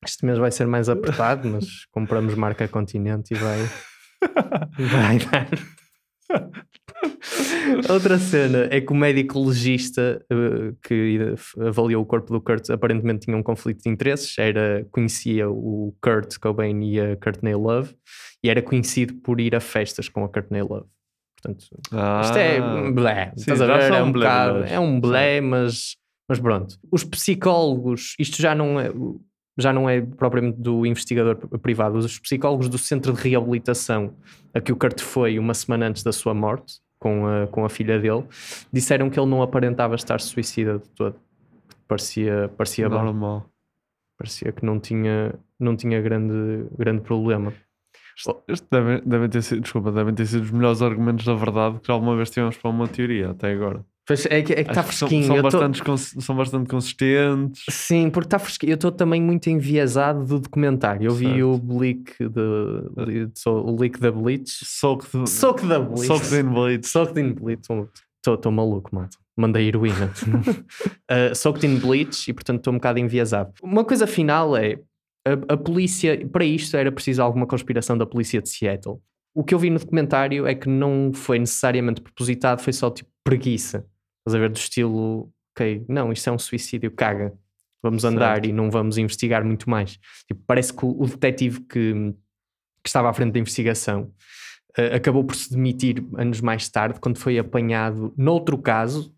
[0.06, 3.60] Este mês vai ser mais apertado, mas compramos marca Continente e vai,
[4.78, 5.49] vai dar.
[7.89, 13.25] Outra cena é que o médico legista eh, que avaliou o corpo do Kurt aparentemente
[13.25, 17.95] tinha um conflito de interesses, era, conhecia o Kurt Cobain e a Courtney Love
[18.43, 20.88] e era conhecido por ir a festas com a Courtney Love.
[21.41, 21.65] Portanto,
[22.23, 22.91] isto é Ah.
[22.91, 23.93] blé, Sim, estás a ver?
[23.93, 25.95] É um blé, bocado, é um blé, mas,
[26.28, 26.78] mas pronto.
[26.91, 28.91] Os psicólogos, isto já não é
[29.58, 34.13] já não é propriamente do investigador privado, os psicólogos do centro de reabilitação
[34.54, 37.69] a que o Kurt foi uma semana antes da sua morte, com a, com a
[37.69, 38.23] filha dele,
[38.71, 41.15] disseram que ele não aparentava estar suicida de todo.
[41.89, 43.04] Parecia, parecia bom.
[43.04, 43.49] Normal.
[44.17, 47.54] Parecia que não tinha, não tinha grande, grande problema.
[48.48, 51.90] Este devem, devem ter sido, desculpa, devem ter sido os melhores argumentos da verdade que
[51.92, 53.84] alguma vez tivemos para uma teoria até agora.
[54.06, 55.28] Pois é que, é está que são- fresquinho.
[55.28, 57.64] São, eu tô- bastante, cons- são bastante consistentes.
[57.70, 58.72] Sim, porque está fresquinho.
[58.72, 61.06] Eu estou também muito enviesado do documentário.
[61.06, 61.46] Eu vi Certo.
[61.46, 64.66] o leak, de, de- so- o leak da Bleach.
[64.66, 66.08] Soak the, Soak Bleach.
[66.08, 66.88] Soaked in Bleach.
[66.88, 67.62] Soaked in Bleach.
[68.26, 69.16] Estou maluco, malta.
[69.38, 70.12] Mandei heroína.
[71.10, 73.54] uh, soaked in Bleach e, portanto, estou um bocado enviesado.
[73.62, 74.80] Uma coisa final é:
[75.34, 79.00] a, a polícia, para isto era preciso alguma conspiração da polícia de Seattle.
[79.34, 83.10] O que eu vi no documentário é que não foi necessariamente propositado, foi só tipo
[83.24, 83.86] preguiça.
[84.20, 84.50] Estás a ver?
[84.50, 87.34] Do estilo, ok, não, isto é um suicídio, caga.
[87.82, 88.50] Vamos andar Certo.
[88.50, 89.98] e não vamos investigar muito mais.
[90.28, 91.94] Tipo, parece que o, o detetive que,
[92.84, 94.12] que estava à frente da investigação
[94.78, 99.15] eh, acabou por se demitir anos mais tarde, quando foi apanhado, noutro caso,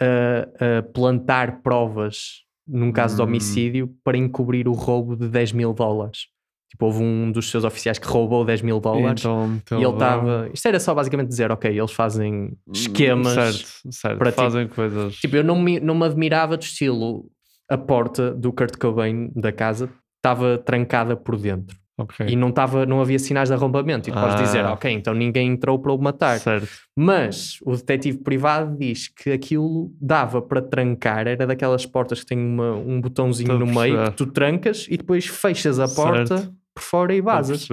[0.00, 3.24] a, a plantar provas num caso de Hum.
[3.26, 6.26] homicídio para encobrir o roubo de 10 mil dólares.
[6.70, 9.84] Tipo, houve um dos seus oficiais que roubou 10 mil dólares Então, e então ele
[9.84, 10.50] vão- estava.
[10.54, 13.34] Isto era só basicamente dizer, ok, eles fazem esquemas.
[13.34, 14.18] Certo, certo.
[14.18, 15.16] para Fazem coisas.
[15.16, 17.26] Tipo, eu não me, não me admirava do estilo
[17.68, 21.76] a porta do Kurt Cobain da casa estava trancada por dentro.
[22.02, 22.26] Ok.
[22.28, 24.08] E não, estava, não havia sinais de arrombamento.
[24.08, 24.42] E tu podes Ah.
[24.42, 26.38] dizer, ok, então ninguém entrou para o matar.
[26.38, 26.68] Certo.
[26.96, 32.38] Mas o detetive privado diz que aquilo dava para trancar, era daquelas portas que tem
[32.38, 36.54] uma- um botãozinho Estou no meio que tu trancas e depois fechas a porta Certo.
[36.74, 37.68] por fora e vazas.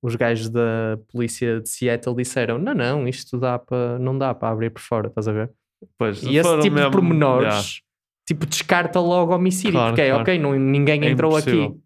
[0.00, 4.50] Os gajos da polícia de Seattle disseram: não, não, isto dá para, não dá para
[4.50, 5.50] abrir por fora, estás a ver?
[5.98, 7.62] Pois, E esse tipo mesmo- de pormenores, Yeah.
[8.26, 10.22] tipo, descarta logo homicídio, Claro, porque é claro.
[10.22, 11.64] ok, não, ninguém É entrou impossível.
[11.64, 11.76] aqui.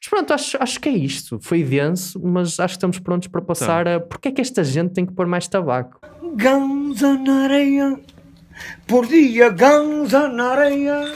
[0.00, 1.38] Mas pronto, acho, acho que é isto.
[1.40, 3.96] Foi denso, mas acho que estamos prontos para passar Então.
[3.96, 6.00] a porque é que esta gente tem que pôr mais tabaco.
[6.36, 7.98] Ganza na areia,
[8.86, 11.12] por dia ganza na areia.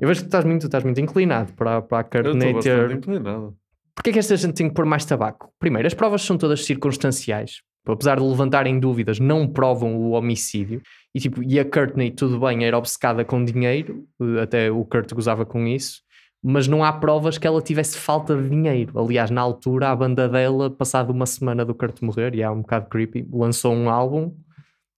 [0.00, 2.90] Eu vejo que tu estás muito, estás muito inclinado para, para a ter.
[2.92, 3.56] inclinado.
[3.94, 5.50] Porquê é que esta gente tem que pôr mais tabaco?
[5.58, 7.60] Primeiro, as provas são todas circunstanciais.
[7.86, 10.80] Apesar de levantarem dúvidas, não provam o homicídio.
[11.14, 15.12] E, tipo, e a Courtney, tudo bem, era obcecada com dinheiro, eh, até o Kurt
[15.12, 16.02] gozava com isso,
[16.42, 18.98] mas não há provas que ela tivesse falta de dinheiro.
[18.98, 22.62] Aliás, na altura, a banda dela, passado uma semana do Kurt morrer, e é um
[22.62, 24.34] bocado creepy, lançou um álbum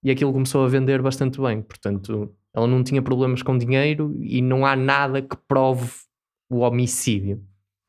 [0.04, 1.62] e aquilo começou a vender bastante bem.
[1.62, 5.90] Portanto, ela não tinha problemas com dinheiro e não há nada que prove
[6.50, 7.42] o homicídio,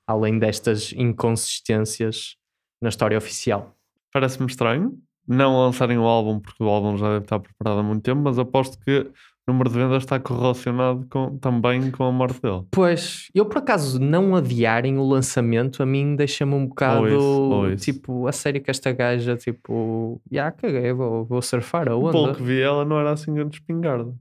[0.07, 2.35] além destas inconsistências
[2.81, 3.75] na história oficial.
[4.11, 8.03] Parece-me estranho não lançarem o álbum, porque o álbum já deve estar preparado há muito
[8.03, 9.09] tempo, mas aposto que
[9.47, 12.63] número de vendas está correlacionado com, também com a morte dele.
[12.71, 17.17] Pois, eu por acaso não adiarem o lançamento, a mim deixa-me um bocado Ou isso,
[17.19, 17.85] ou isso.
[17.85, 22.35] tipo, a sério que esta gaja, tipo, já caguei, vou, vou surfar a Pelo onda.
[22.35, 24.13] que vi, ela não era assim grande espingarda.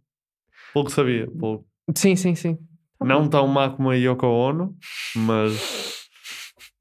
[0.72, 1.26] Pelo que sabia.
[1.30, 1.64] Pelo...
[1.94, 2.58] Sim, sim, sim.
[3.00, 4.76] Não tão má como a Yoko Ono,
[5.16, 6.06] mas,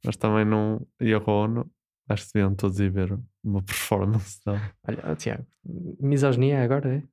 [0.06, 0.86] mas também não.
[1.02, 1.70] Yoko Ono,
[2.08, 4.62] acho que deviam todos ir ver uma performance dela.
[4.88, 5.46] Olha, Tiago,
[6.00, 7.04] misoginia agora é?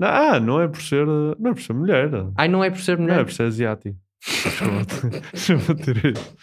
[0.00, 2.10] Ah, não é por ser, não é por ser mulher.
[2.36, 3.20] Ai, não é por ser Não mulher?
[3.20, 3.96] é por ser asiático.
[5.32, 6.36] Desculpa, tirei isto.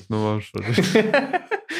[0.00, 1.02] Isto, não vamos fazer.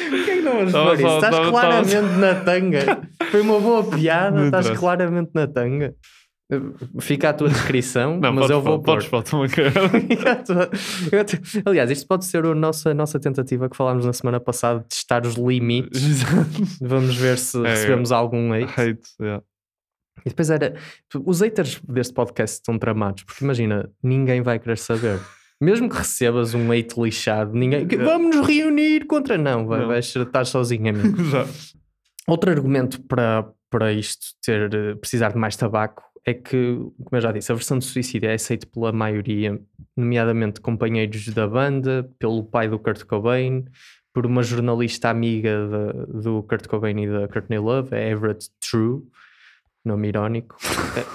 [0.09, 1.01] Porquê que não vamos Tava isso?
[1.01, 3.01] só- Estás tava- claramente tava- na tanga.
[3.31, 5.95] Foi uma boa piada, Não estás claramente na tanga.
[6.99, 9.03] Fica a tua descrição, Não, mas podes eu vou pôr.
[9.07, 9.47] podes pôr,
[11.11, 14.39] eu te- Aliás, isto pode ser a nossa, a nossa tentativa que falámos na semana
[14.39, 16.23] passada de testar os limites.
[16.81, 18.65] Vamos ver se É, recebemos algum hate.
[18.81, 19.43] Hate, yeah.
[20.25, 20.75] E depois era.
[21.25, 25.19] Os haters deste podcast estão tramados, porque imagina, ninguém vai querer saber.
[25.61, 27.85] Mesmo que recebas um hate lixado, ninguém.
[27.85, 29.37] Vamos nos reunir contra.
[29.37, 29.87] Não, vai, Não.
[29.87, 31.19] vais estar sozinho, amigo.
[31.21, 31.49] Exato.
[32.27, 37.31] Outro argumento para, para isto ter, precisar de mais tabaco é que, como eu já
[37.31, 39.59] disse, a versão de suicídio é aceita pela maioria,
[39.97, 43.65] nomeadamente companheiros da banda, pelo pai do Kurt Cobain,
[44.13, 49.01] por uma jornalista amiga da- do Kurt Cobain e da Courtney Love, a Everett True,
[49.85, 50.55] nome irónico,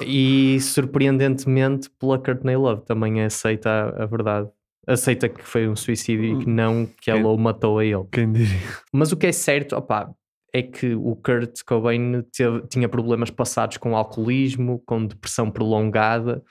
[0.00, 4.48] e surpreendentemente pela Courtney Love também aceita a, a verdade.
[4.86, 8.04] Aceita que foi um suicídio e que não que ela o matou a ele.
[8.12, 8.58] Quem diria?
[8.92, 10.10] Mas o que é certo, opá,
[10.52, 16.42] é que o Kurt Cobain teve- tinha problemas passados com alcoolismo, com depressão prolongada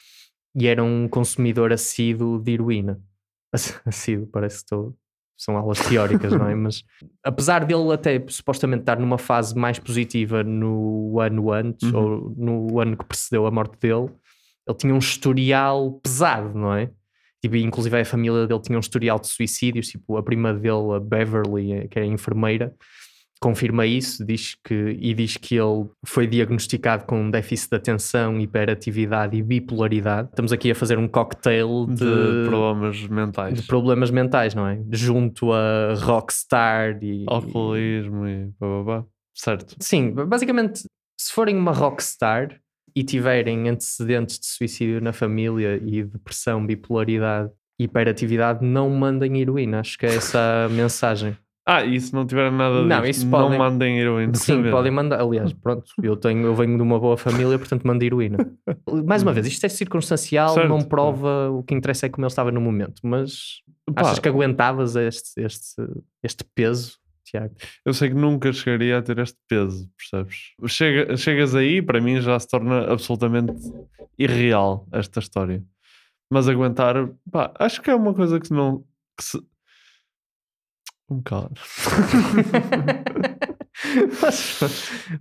[0.56, 3.00] e era um consumidor assíduo de heroína.
[3.54, 4.96] Ass- Assíduo, parece que estou.
[5.38, 6.54] São aulas teóricas, não é?
[6.56, 6.84] Mas
[7.24, 12.00] apesar dele até supostamente estar numa fase mais positiva no ano antes, Uhum.
[12.00, 14.10] ou no ano que precedeu a morte dele,
[14.68, 16.90] ele tinha um historial pesado, não é?
[17.42, 21.00] Tipo, inclusive a família dele tinha um historial de suicídios, tipo a prima dele, a
[21.02, 22.74] Beverly, eh, que era enfermeira,
[23.44, 29.36] confirma isso diz que, e diz que ele foi diagnosticado com déficit de atenção, hiperatividade
[29.36, 30.30] e bipolaridade.
[30.30, 33.62] Estamos aqui a fazer um cocktail de, De problemas mentais.
[33.62, 34.82] de problemas mentais, não é?
[34.94, 37.26] Junto a rockstar e...
[37.28, 39.04] Alcoolismo e bababá.
[39.36, 39.76] Certo.
[39.78, 40.86] Sim, basicamente,
[41.20, 42.62] se forem uma rockstar
[42.96, 49.82] e tiverem antecedentes de suicídio na família e depressão, bipolaridade, hiperatividade, não mandem heroína.
[49.82, 51.36] Acho que é essa a mensagem.
[51.66, 54.34] Ah, e se não tiver nada Não, disto, isso não podem- mandem heroína.
[54.36, 55.22] Sim, podem mandar.
[55.22, 58.38] Aliás, pronto, eu, tenho, eu venho de uma boa família, portanto mando heroína.
[59.06, 60.68] Mais uma vez, isto é circunstancial, Certo.
[60.68, 63.62] não prova o que interessa é como ele estava no momento, mas
[63.96, 64.02] Pá.
[64.02, 65.82] achas que aguentavas este, este,
[66.22, 67.56] este peso, Tiago?
[67.86, 70.38] Eu sei que nunca chegaria a ter este peso, percebes?
[70.68, 73.54] Chega, chegas aí, para mim já se torna absolutamente
[74.20, 75.64] irreal esta história.
[76.30, 78.84] Mas aguentar, pá, acho que é uma coisa que não.
[79.18, 79.42] Que se...
[81.10, 81.54] Um bocado.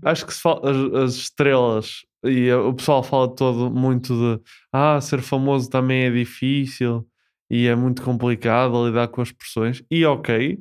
[0.04, 4.40] acho que se fala, as, as estrelas e a- o pessoal fala todo muito de
[4.72, 7.06] ah, ser famoso também é difícil
[7.50, 9.82] e é muito complicado lidar com as pressões.
[9.90, 10.58] E ok,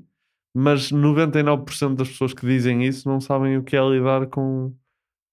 [0.54, 4.74] mas 99% das pessoas que dizem isso não sabem o que é lidar com,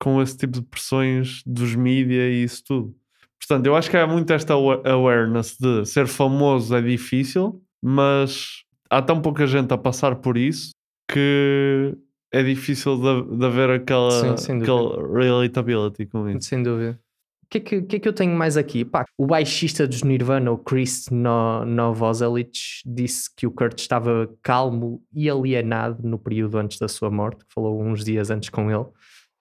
[0.00, 2.94] com esse tipo de pressões dos mídia e isso tudo.
[3.40, 8.62] Portanto, eu acho que há muito esta awa- awareness de ser famoso é difícil, mas
[8.90, 10.70] há tão pouca gente a passar por isso
[11.10, 11.96] que
[12.32, 14.72] é difícil de, de haver aquela, Sim, sem dúvida.
[14.74, 16.48] aquela relatability com isso.
[16.48, 16.98] Sem dúvida.
[17.44, 18.84] O que, é que, que é que eu tenho mais aqui?
[18.84, 25.02] Pá, o baixista dos Nirvana, o Chris no, Novoselic, disse que o Kurt estava calmo
[25.14, 28.84] e alienado no período antes da sua morte, falou uns dias antes com ele.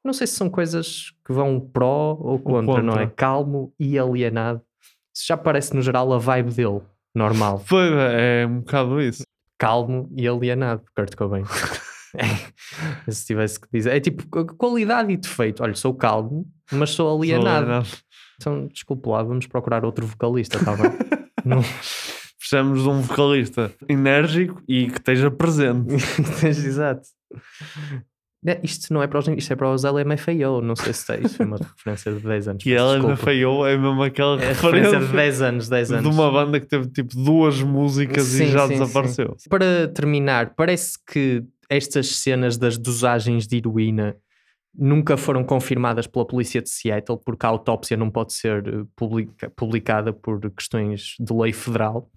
[0.06, 3.00] Não sei se são coisas que vão pró ou contra, não é?
[3.00, 3.08] contra.
[3.08, 4.62] Calmo e alienado.
[5.14, 6.80] Isso já parece no geral a vibe dele,
[7.14, 7.62] normal.
[7.68, 9.24] Pois é, é um bocado isso.
[9.58, 11.44] Calmo e alienado, Kurt Cobain.
[13.06, 13.96] É, se tivesse que dizer.
[13.96, 15.62] É tipo qu- qualidade e defeito.
[15.62, 17.58] Olha, sou calmo, mas sou alienado.
[17.58, 17.88] alienado.
[18.38, 20.86] Então, desculpe lá, vamos procurar outro vocalista, está bem?
[21.46, 21.62] Não-
[22.40, 25.94] Precisamos de um vocalista enérgico e que esteja presente.
[26.48, 27.02] Exato.
[28.64, 31.58] Isto não é para os isto é para os LMFAO, não sei se tens, uma
[31.58, 32.64] referência de 10 anos.
[32.68, 33.16] E desculpa.
[33.16, 36.04] falhou, é mesmo aquela É referência de 10 anos, 10 anos.
[36.04, 39.36] de uma banda que teve tipo duas músicas Sim, e já sim, desapareceu.
[39.38, 39.50] sim.
[39.50, 44.16] Para terminar, parece que estas cenas das dosagens de heroína
[44.80, 49.50] nunca foram confirmadas pela polícia de Seattle, porque a autópsia não pode ser eh, publica-
[49.56, 52.08] publicada por questões de lei federal,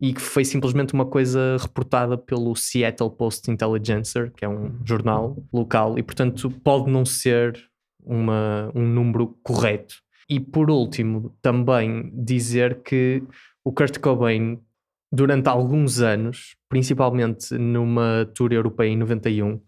[0.00, 5.36] e que foi simplesmente uma coisa reportada pelo Seattle Post Intelligencer, que é um jornal
[5.52, 7.60] local, e portanto pode não ser
[8.02, 9.96] uma, um número correto.
[10.28, 13.22] E por último, também dizer que
[13.64, 14.58] o Kurt Cobain,
[15.12, 19.60] durante alguns anos, principalmente numa tour europeia em 91,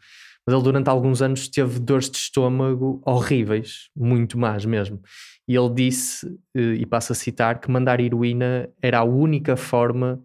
[0.46, 5.00] mas ele durante alguns anos teve dores de estômago horríveis, muito más mesmo.
[5.48, 10.22] E ele disse, eh, e passo a citar, que mandar heroína era a única forma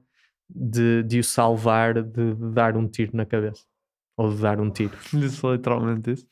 [0.49, 3.63] de, de o salvar de, de dar um tiro na cabeça.
[4.17, 4.97] Ou de dar um tiro.
[5.13, 6.27] Disse literalmente isso.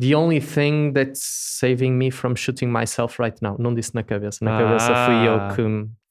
[0.00, 1.20] The only thing that's
[1.58, 3.56] saving me from shooting myself right now.
[3.58, 4.38] Não disse na cabeça.
[4.44, 5.62] Na cabeça fui eu Ah, que.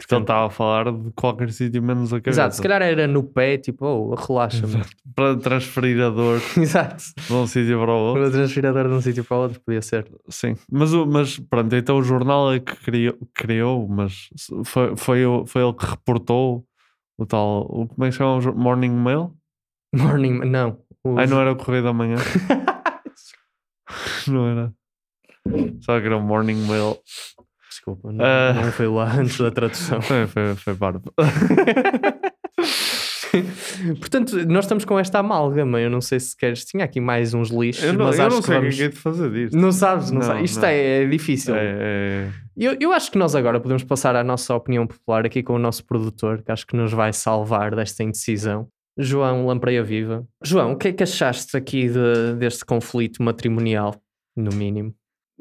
[0.03, 2.29] Então estava a falar de qualquer sítio menos a cabeça.
[2.41, 4.83] Exato, se calhar era no pé, tipo, oh, relaxa-me.
[5.15, 7.01] Para transferir a dor Exato.
[7.27, 8.21] de um sítio para o outro.
[8.23, 10.05] Para transferidor de um sítio para o outro, podia ser.
[10.27, 14.27] Sim, mas, mas pronto, então o jornal é que criou, criou mas
[14.65, 16.65] foi, foi, foi ele que reportou
[17.17, 18.51] o tal, o, como é que se chama?
[18.51, 19.31] Morning Mail?
[19.95, 20.77] Morning, não.
[21.05, 22.17] o- Ai, não era o Correio da Manhã?
[24.27, 24.73] não era.
[25.81, 26.97] Só que era o Morning Mail.
[27.69, 28.53] Desculpa, não, Ah.
[28.53, 30.01] não foi lá antes da tradução.
[30.27, 30.75] Foi, foi, foi.
[33.99, 35.79] Portanto, nós estamos com esta amálgama.
[35.79, 36.65] Eu não sei se queres.
[36.65, 38.75] Tinha aqui mais uns lixos, Eu não, mas eu acho não que sei o vamos.
[38.75, 39.57] que é de fazer disto.
[39.57, 40.51] Não sabes, não, Não, sabes.
[40.51, 40.67] Isto não.
[40.69, 41.55] É, é difícil.
[41.55, 45.43] É, é- Eu, eu acho que nós agora podemos passar à nossa opinião popular aqui
[45.43, 48.67] com o nosso produtor, que acho que nos vai salvar desta indecisão.
[48.97, 50.27] João Lampreia Viva.
[50.43, 53.95] João, o que é que achaste aqui de- deste conflito matrimonial,
[54.35, 54.93] no mínimo?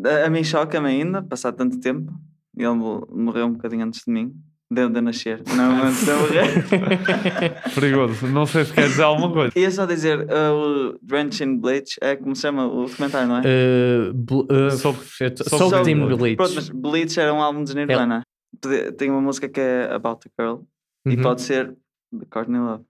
[0.05, 2.13] A, a mim choca-me ainda, passar tanto tempo.
[2.57, 4.33] Ele mo- morreu um bocadinho antes de mim.
[4.71, 5.43] Deu de eu nascer.
[5.57, 7.73] Não antes de eu morrer.
[7.75, 8.27] perigoso.
[8.27, 9.59] Não sei se quer dizer alguma coisa.
[9.59, 13.39] Ia só dizer, uh, o Drench in Bleach é como se chama o documentário, não
[13.39, 13.41] é?
[13.43, 16.37] Uh, bl- uh, Soaked in Bleach.
[16.37, 18.23] Pronto, mas Bleach era um álbum de Nirvana.
[18.61, 20.63] Podia- Tem uma música que é About a Girl
[21.07, 21.23] e Uhum.
[21.23, 21.75] pode ser
[22.13, 22.85] de Courtney Love.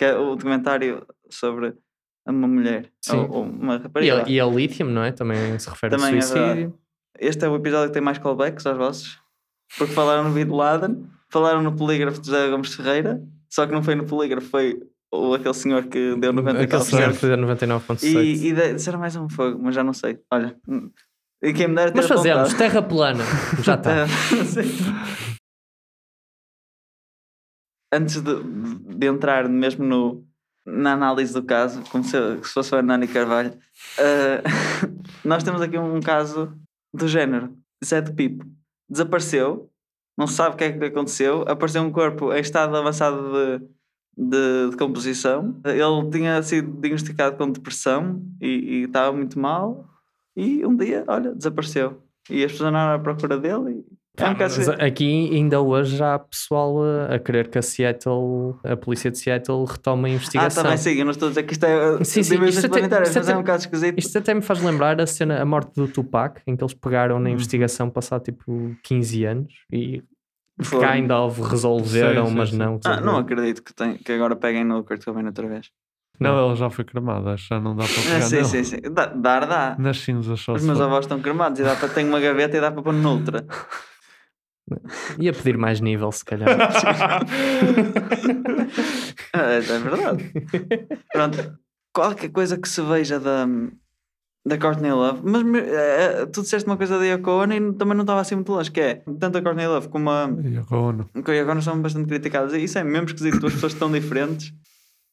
[0.00, 1.74] Que é o documentário sobre
[2.26, 4.24] uma mulher ou, ou uma E rapariga.
[4.24, 5.12] a, e a Lithium, não é?
[5.12, 6.44] Também se refere Também a é suicídio.
[6.46, 6.74] verdade.
[7.18, 9.18] Este é o episódio que tem mais callbacks aos vossos.
[9.76, 13.82] Porque falaram no Bin Laden, falaram no polígrafo de José Gomes Ferreira, só que não
[13.82, 14.80] foi no polígrafo, foi
[15.36, 16.62] aquele senhor que deu 99%.
[16.62, 18.02] Aquele senhor que deu 99,6.
[18.04, 20.18] E, e de- disseram mais um fogo, mas já não sei.
[20.32, 20.90] Olha, hum,
[21.42, 22.58] e quem me dera Mas fazemos, apontado.
[22.58, 23.24] terra plana.
[23.62, 24.06] Já está.
[27.92, 28.42] Antes de,
[28.96, 30.24] de entrar mesmo no,
[30.64, 33.52] na análise do caso, como se, se fosse o Hernani Carvalho,
[33.98, 34.42] eh,
[35.24, 36.52] nós temos aqui um caso
[36.94, 37.56] do género.
[37.84, 38.44] Zé de Pipo
[38.88, 39.70] desapareceu,
[40.18, 43.66] não se sabe o que é que aconteceu, apareceu um corpo em estado avançado de,
[44.16, 45.60] de, de composição.
[45.64, 49.88] Ele tinha sido diagnosticado com depressão e, e estava muito mal,
[50.36, 52.02] e um dia, olha, desapareceu.
[52.28, 56.18] E as pessoas andaram à procura dele e é Mas aqui ainda hoje já há
[56.18, 60.48] pessoal a, a querer que a Seattle, a polícia de Seattle retome a Ah, investigação.
[60.48, 62.66] está bem, sim, eu não estou a dizer que isto é Sim, sim, dimensões isto
[62.76, 63.98] até, isto mas é até- um caso esquisito.
[63.98, 67.16] isto até me faz lembrar a cena, a morte do Tupac, em que eles pegaram
[67.16, 67.20] Hum.
[67.20, 70.02] na investigação passado tipo 15 anos e
[70.62, 70.80] Foi.
[70.80, 72.58] cá ainda houve, resolveram, Sim, sim, mas sim.
[72.58, 72.80] não.
[72.84, 75.70] Ah, não acredito que, tem, que agora peguem no Kurt Cobain outra vez.
[76.18, 78.44] Não, ele já foi cremado, acho que já não dá para Ah, pegar sim, nele.
[78.44, 78.76] sim, sim.
[78.92, 79.76] Dá, dar dá.
[79.78, 82.60] Nas cinzas só Os meus avós estão cremados e dá para tenho uma gaveta e
[82.60, 83.46] dá para pôr noutra.
[85.18, 86.48] Ia pedir mais nível, se calhar.
[89.32, 90.32] Ah, é verdade.
[91.12, 91.58] Pronto.
[91.92, 93.46] Qualquer coisa que se veja da,
[94.46, 98.02] da Courtney Love, mas eh, tu disseste uma coisa da Yoko Ono e também não
[98.02, 101.10] estava assim muito longe, que é tanto a Courtney Love como a, Yoko Ono.
[101.24, 102.52] com a Yoko Ono são bastante criticadas.
[102.54, 104.52] E isso é mesmo esquisito, duas pessoas tão diferentes,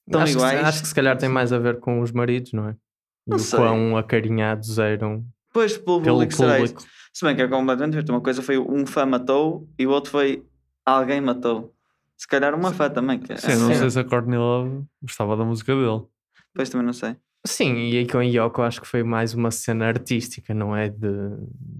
[0.09, 0.63] tão acho, que, iguais.
[0.67, 2.71] acho que se calhar tem mais a ver com os maridos, não é?
[2.71, 3.59] E Não o sei.
[3.59, 6.83] quão acarinhados eram Depois pelo pelo público público.
[7.17, 8.11] Se bem que é completamente diferente.
[8.11, 10.45] Uma coisa foi um fã matou e o outro foi
[10.85, 11.73] alguém matou.
[12.15, 13.17] Se calhar uma fã também.
[13.17, 16.03] Que é, Sim, não sei se a Courtney Love gostava da música dele.
[16.53, 17.15] Depois também não sei.
[17.43, 20.89] Sim, e aí com a Yoko acho que foi mais uma cena artística, não é?
[20.89, 21.07] De,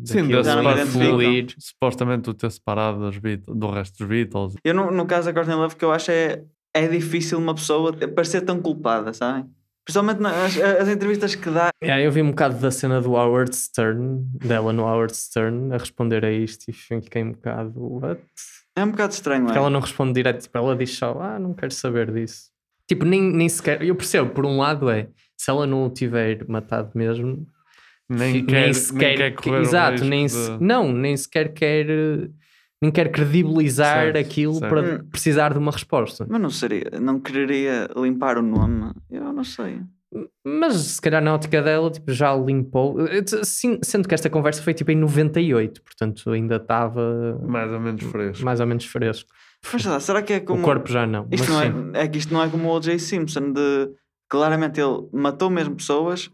[0.05, 1.11] Sim, não para identificam.
[1.11, 1.55] fluir.
[1.59, 4.55] Supostamente o ter separado dos Beat- do resto dos Beatles.
[4.63, 7.93] Eu, no, no caso da Courtney Love, que eu acho é, é difícil uma pessoa
[7.93, 9.47] parecer tão culpada, sabem?
[9.87, 11.69] Principalmente nas as entrevistas que dá.
[11.81, 15.77] Yeah, eu vi um bocado da cena do Howard Stern, dela no Howard Stern, a
[15.77, 17.71] responder a isto e fiquei um bocado.
[17.77, 18.21] What?
[18.75, 19.61] É um bocado estranho, não Porque é?
[19.61, 22.49] ela não responde direto, tipo, ela diz só, ah, não quero saber disso.
[22.85, 23.81] Tipo, nem, nem sequer.
[23.81, 25.07] Eu percebo, por um lado é,
[25.37, 27.47] Se ela não o tiver matado mesmo,
[28.09, 31.89] Nem quer- nem sequer quer correr o exato, nem de- se- não, nem sequer quer
[31.89, 32.29] eh,
[32.81, 34.69] nem quer credibilizar Certo, aquilo certo.
[34.69, 35.07] para Hum.
[35.11, 36.25] precisar de uma resposta.
[36.29, 38.91] Mas não seria, não quereria limpar o nome.
[39.09, 39.81] Eu não sei.
[40.45, 42.95] Mas se calhar na ótica dela tipo, já limpou.
[43.43, 48.03] Sim, Sendo que esta conversa foi tipo em 98, portanto ainda estava Mais ou menos
[48.03, 48.45] fresco.
[48.45, 49.29] mais ou menos fresco.
[49.73, 50.61] Mas será que é como.
[50.61, 51.27] O corpo já não.
[51.31, 51.91] Isto mas não sim.
[51.93, 52.97] é, é que isto não é como o O.J.
[52.99, 53.89] Simpson, de
[54.29, 56.29] claramente ele matou mesmo pessoas.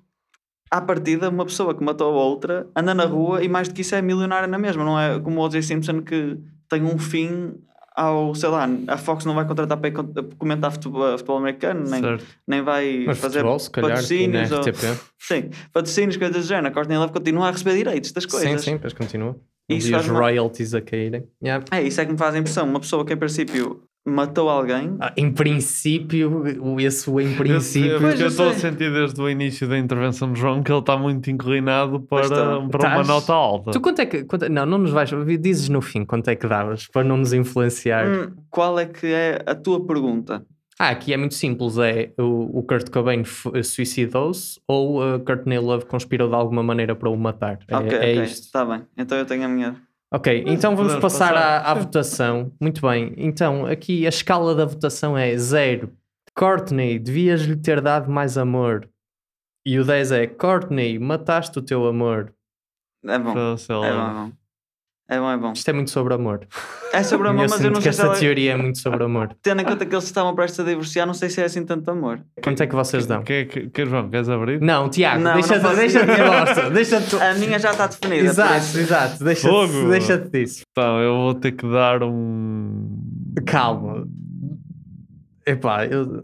[0.76, 3.82] À partida, uma pessoa que matou a outra anda na rua e mais do que
[3.82, 4.84] isso é milionária na mesma.
[4.84, 5.62] Não é como o O.J.
[5.62, 7.54] Simpson que tem um fim
[7.96, 9.92] ao, sei lá, a Fox não vai contratar para
[10.40, 12.26] comentar futebol, futebol americano, nem, Certo.
[12.48, 14.52] nem vai Mas fazer futebol, calhar, patrocínios.
[14.52, 14.64] ou-.
[15.20, 16.70] Sim, patrocínios, coisas do género.
[16.70, 18.50] A Courtney Love continua a receber direitos das coisas.
[18.50, 19.36] Sim, sim, depois continua.
[19.70, 21.28] Isso e os uma- royalties a caírem.
[21.42, 21.64] Yeah.
[21.72, 22.66] É, isso é que me faz a impressão.
[22.68, 24.96] Uma pessoa que em princípio matou alguém.
[25.00, 26.44] Ah, em princípio,
[26.80, 27.92] esse em princípio.
[27.92, 30.80] eu, eu eu estou a sentir desde o início da intervenção de João que ele
[30.80, 32.36] está muito inclinado para, está.
[32.36, 32.68] para uma
[33.02, 33.72] Estás- nota alta.
[33.72, 34.24] Tu quanto é que.
[34.26, 35.10] quanto- não, não nos vais.
[35.40, 38.08] Dizes no fim quanto é que davas para não nos influenciar.
[38.08, 40.46] Hum, qual é que é a tua pergunta?
[40.80, 45.60] Ah, aqui é muito simples: é o, o Kurt Cobain f- suicidou-se ou a Courtney
[45.60, 47.60] Love conspirou de alguma maneira para o matar.
[47.68, 48.44] É, ok, é ok, isto.
[48.46, 48.82] está bem.
[48.98, 49.76] Então eu tenho a minha.
[50.14, 51.36] Ok, então vamos passar, passar.
[51.36, 52.52] à, à votação.
[52.62, 53.14] Muito bem.
[53.18, 55.92] Então, aqui a escala da votação é 0.
[56.36, 58.88] Courtney, devias-lhe ter dado mais amor.
[59.66, 62.34] E o 10 é Courtney, mataste o teu amor.
[63.06, 63.32] É bom.
[63.32, 64.32] É bom, é bom.
[65.10, 65.52] É bom, é bom.
[65.52, 66.48] Isto é muito sobre amor.
[66.94, 68.20] É sobre amor, eu mas sinto eu não que sei se esta ela...
[68.20, 69.36] teoria é muito sobre amor.
[69.44, 71.92] Tendo em conta que eles estavam prestes a divorciar, não sei se é assim tanto
[71.92, 72.22] amor.
[72.42, 73.22] Quanto é que vocês dão?
[73.22, 74.62] Que, que, que, João, queres abrir?
[74.62, 78.26] Não, Tiago, Não, deixa, não deixa deixa de A minha já está definida.
[78.26, 79.90] Exato, exato, deixa Fogo.
[79.90, 80.64] deixa disso.
[80.72, 82.98] Então, eu vou ter que dar um.
[83.46, 84.08] Calma.
[85.46, 86.24] Epá, eu.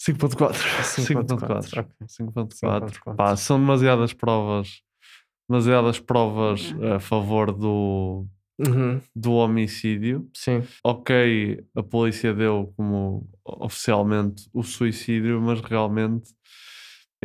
[0.00, 0.54] 5.4.
[0.54, 1.78] 5.4, 5.4.
[1.80, 1.92] ok.
[2.06, 2.92] 5.4.
[3.04, 3.16] 5.4.
[3.16, 4.80] Pá, são demasiadas provas.
[5.48, 8.26] Demasiadas provas a favor do,
[8.58, 10.28] Uhum, do homicídio.
[10.34, 10.62] sim.
[10.84, 16.30] Ok, a polícia deu como oficialmente o suicídio, mas realmente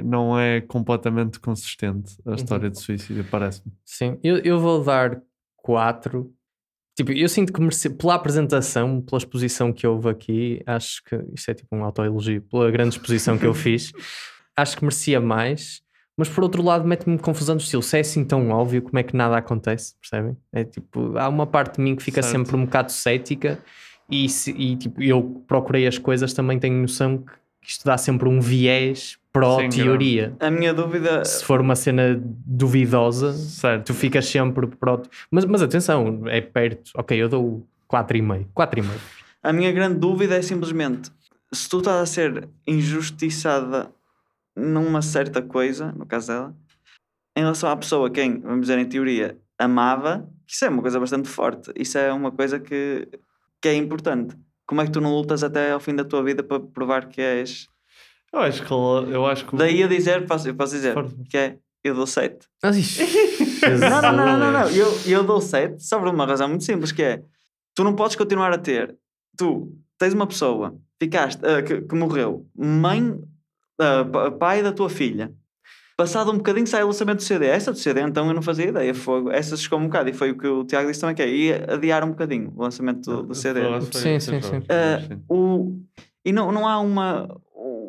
[0.04, 3.72] não é completamente consistente a história de suicídio, parece-me.
[3.86, 5.22] Sim, eu, eu vou dar
[5.58, 6.32] 4.
[6.96, 11.52] Tipo, eu sinto que merece, pela apresentação, pela exposição que houve aqui, acho que isto
[11.52, 13.92] é tipo um autoelogio, pela grande exposição que eu fiz,
[14.56, 15.83] acho que merecia mais.
[16.18, 17.82] Mas por outro lado, mete-me confusão do estilo.
[17.82, 19.95] Se é assim tão óbvio, como é que nada acontece?
[19.99, 20.38] Percebem?
[20.51, 22.38] É tipo, há uma parte de mim que fica Certo.
[22.45, 23.57] sempre um bocado cética
[24.09, 27.18] e, se- e, tipo, eu procurei as coisas, também tenho noção
[27.61, 30.36] que isto dá sempre um viés pró-teoria.
[30.39, 31.26] A minha dúvida.
[31.26, 33.88] Se for uma cena duvidosa, Certo.
[33.88, 35.01] tu ficas sempre pró
[35.32, 36.91] mas, mas atenção, é perto.
[36.95, 38.45] Ok, eu dou 4,5.
[38.53, 38.86] 4,5.
[39.41, 41.09] A minha grande dúvida é simplesmente
[41.51, 43.89] se tu estás a ser injustiçada
[44.56, 46.56] numa certa coisa, no caso dela,
[47.36, 51.28] em relação à pessoa quem, vamos dizer em teoria, amava, isso é uma coisa bastante
[51.28, 51.72] forte.
[51.76, 53.08] Isso é uma coisa que,
[53.62, 54.36] que é importante.
[54.68, 57.22] Como é que tu não lutas até ao fim da tua vida para provar que
[57.22, 57.68] és.
[58.32, 61.16] Eu acho que, eu acho que Daí a dizer, posso, eu posso dizer, Força.
[61.30, 62.47] que é eu dou 7.
[63.04, 63.80] Jesus.
[63.89, 64.70] Não, não, não, não, não, não.
[64.70, 67.24] Eu, eu dou 7 sobre uma razão muito simples, que é
[67.74, 68.97] tu não podes continuar a ter.
[69.38, 73.20] Tu tens uma pessoa ficaste, ah, que, que morreu, mãe,
[73.80, 75.32] ah, pa- pai da tua filha.
[75.96, 77.46] Passado um bocadinho sai o lançamento do CD.
[77.46, 78.94] Essa do CD, então eu não fazia ideia.
[78.96, 79.30] Fogo.
[79.30, 81.66] Essa chegou um bocado e foi o que o Tiago disse também, que é ia
[81.70, 83.62] adiar um bocadinho o lançamento do, do CD.
[83.62, 84.62] Foi- foi- Sim, sim, sim.
[84.70, 85.22] Ah, sim.
[85.30, 85.78] o,
[86.26, 87.28] e não, não há uma,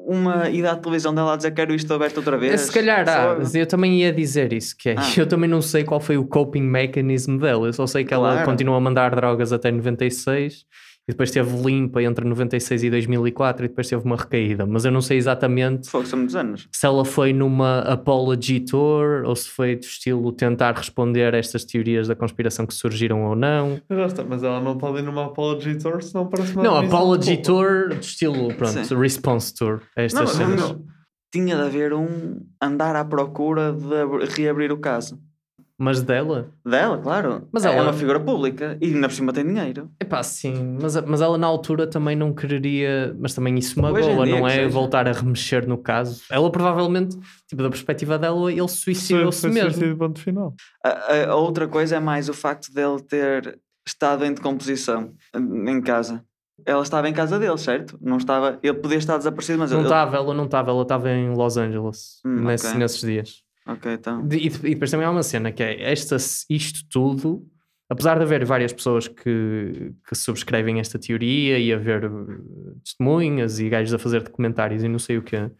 [0.06, 2.60] uma ida à televisão dela a dizer quero isto aberto outra vez.
[2.60, 5.02] Se calhar há, mas eu também ia dizer isso, que é, Ah.
[5.16, 8.32] eu também não sei qual foi o coping mechanism dela, eu só sei que ela
[8.32, 8.44] Claro.
[8.44, 10.66] continua a mandar drogas até 96
[11.06, 14.90] e depois teve limpa entre 96 e 2004 e depois teve uma recaída, mas eu
[14.90, 16.66] não sei exatamente Fogo, são muitos anos.
[16.72, 21.62] se ela foi numa apology tour ou se foi do estilo tentar responder a estas
[21.64, 23.80] teorias da conspiração que surgiram ou não.
[23.88, 26.76] Mas já está, Mas ela não pode ir numa apology tour, senão parece uma Não,
[26.78, 28.94] apology tour do estilo, pronto, Sim.
[28.96, 29.82] response tour.
[29.96, 30.60] a Estas Não, cenas.
[30.70, 30.84] não,
[31.30, 35.18] tinha de haver um andar à procura de ab- reabrir o caso.
[35.76, 36.52] Mas dela?
[36.64, 37.48] Dela, claro.
[37.52, 39.90] Mas é ela- uma figura pública e ainda por cima tem dinheiro.
[40.00, 44.38] Epá, sim, mas, mas ela na altura também não quereria, mas também isso magoa, dia
[44.38, 46.22] não é voltar a remexer no caso.
[46.30, 47.16] Ela provavelmente,
[47.48, 49.70] tipo, da perspectiva dela, ele suicidou-se mesmo.
[49.72, 50.54] suicídio, ponto final.
[50.84, 55.80] A, a- a outra coisa é mais o facto dele ter estado em decomposição em
[55.82, 56.24] casa.
[56.64, 57.98] Ela estava em casa dele, certo?
[58.00, 58.60] Não estava.
[58.62, 59.86] Ele podia estar desaparecido, mas Não ele.
[59.88, 62.78] estava, ela não estava, ela estava em Los Angeles Hum, nesse- ok.
[62.78, 63.43] nesses dias.
[63.66, 64.26] Ok, então.
[64.26, 66.16] De- E, e depois também há uma cena que é esta,
[66.50, 67.46] isto tudo,
[67.88, 73.68] apesar de haver várias pessoas que, que subscrevem esta teoria e haver uh, testemunhas e
[73.68, 75.50] gajos a fazer documentários e não sei o quê,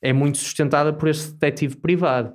[0.00, 2.34] é muito sustentada por este detetive privado.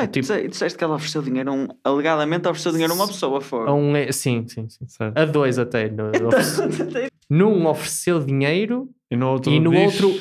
[0.00, 1.68] É, tu disse- disseste que ela ofereceu dinheiro a um.
[1.84, 3.68] Alegadamente ofereceu dinheiro a uma pessoa, foi.
[3.68, 4.86] A um, sim, sim, sim.
[5.14, 5.90] A dois até.
[5.90, 10.18] no- oferece- num ofereceu dinheiro E no outro e no diz- outro,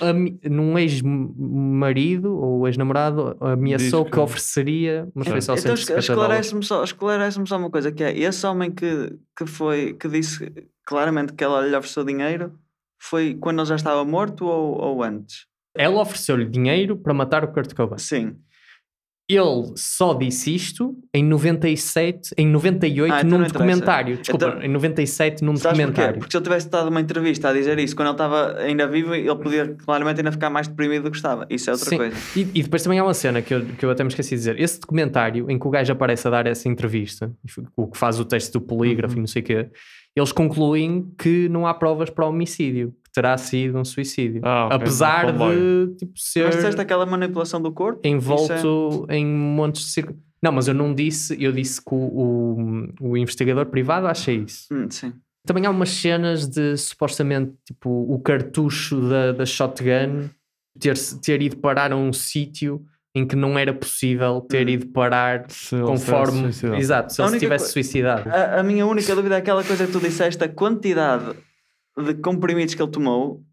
[0.49, 4.11] num ex-marido ou ex-namorado, ameaçou que...
[4.11, 6.47] que- ofereceria, mas foi só Então 150 dólares.
[6.47, 10.51] esclarece-me só, esclarece só uma coisa, que é esse homem que, que foi, que disse
[10.85, 12.53] claramente que ela lhe ofereceu dinheiro,
[13.01, 15.45] foi quando ele já estava morto ou, ou antes?
[15.75, 17.97] Ela ofereceu-lhe dinheiro para matar o Kurt Cobain.
[17.97, 18.35] Sim.
[19.35, 24.17] Ele só disse isto em 97, em 98, Ah, então num documentário.
[24.17, 25.81] Desculpa, Então- em 97, num Sabes porquê?
[25.81, 26.19] documentário.
[26.19, 29.13] Porque se ele tivesse dado uma entrevista a dizer isso quando ele estava ainda vivo,
[29.15, 31.45] ele podia claramente ainda ficar mais deprimido do que estava.
[31.49, 31.97] Isso é outra Sim.
[31.97, 32.15] coisa.
[32.35, 34.35] E, e depois também há uma cena que eu, que eu até me esqueci de
[34.37, 34.59] dizer.
[34.59, 37.31] Esse documentário em que o gajo aparece a dar essa entrevista,
[37.75, 39.19] o que faz o teste do polígrafo Uhum.
[39.19, 39.67] e não sei o quê,
[40.15, 44.41] eles concluem que não há provas para homicídio, terá sido um suicídio.
[44.43, 47.99] Ah, ok, Apesar de tipo, ser Mas disseste aquela manipulação do corpo?
[48.07, 50.15] envolto é- em montes de circo.
[50.41, 51.97] Não, mas eu não disse, eu disse que o,
[52.99, 54.65] o, o investigador privado acha isso.
[54.73, 55.13] Hum, sim.
[55.45, 60.29] Também há umas cenas de supostamente tipo o cartucho da, da shotgun
[60.79, 62.83] ter, ter ido parar a um sítio
[63.13, 66.49] em que não era possível ter ido parar tivesse conforme.
[66.79, 68.29] Exato, se ele se tivesse suicidado.
[68.29, 71.35] A, a minha única dúvida é aquela coisa que tu disseste, a quantidade
[71.97, 73.43] de comprimidos que ele tomou,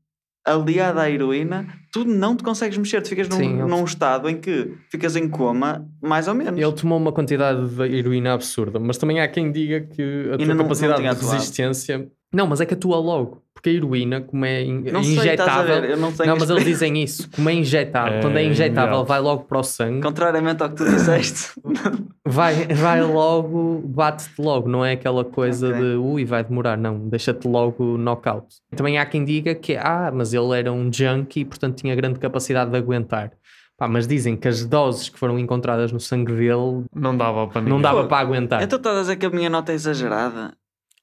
[0.47, 4.29] aliada à heroína, tu não te consegues mexer, tu ficas num, Sim, ele- num estado
[4.29, 6.59] em que ficas em coma, mais ou menos.
[6.59, 10.37] Ele tomou uma quantidade de heroína absurda, mas também há quem diga que a Ainda
[10.39, 11.35] tua não- não capacidade tinha de atuado.
[11.35, 12.11] resistência.
[12.33, 13.43] Não, mas é que atua logo.
[13.55, 15.81] Porque a heroína, como é in- Não sei, injetável.
[15.81, 17.29] ver, não tenho mas eles dizem isso.
[17.35, 20.01] Como é injetável, quando é É injetável, vai logo para o sangue.
[20.03, 21.53] Contrariamente ao que tu disseste.
[22.31, 25.81] Vai, vai logo, bate-te logo, não é aquela coisa Ok.
[25.81, 28.47] de ui, vai demorar, não, deixa-te logo knockout.
[28.77, 32.71] Também há quem diga que ah, mas ele era um junkie, portanto tinha grande capacidade
[32.71, 33.33] de aguentar.
[33.79, 37.63] Pá, mas dizem que as doses que foram encontradas no sangue dele Não dava para
[37.63, 38.63] não dava para aguentar.
[38.63, 40.53] então estás a dizer que a minha nota é exagerada.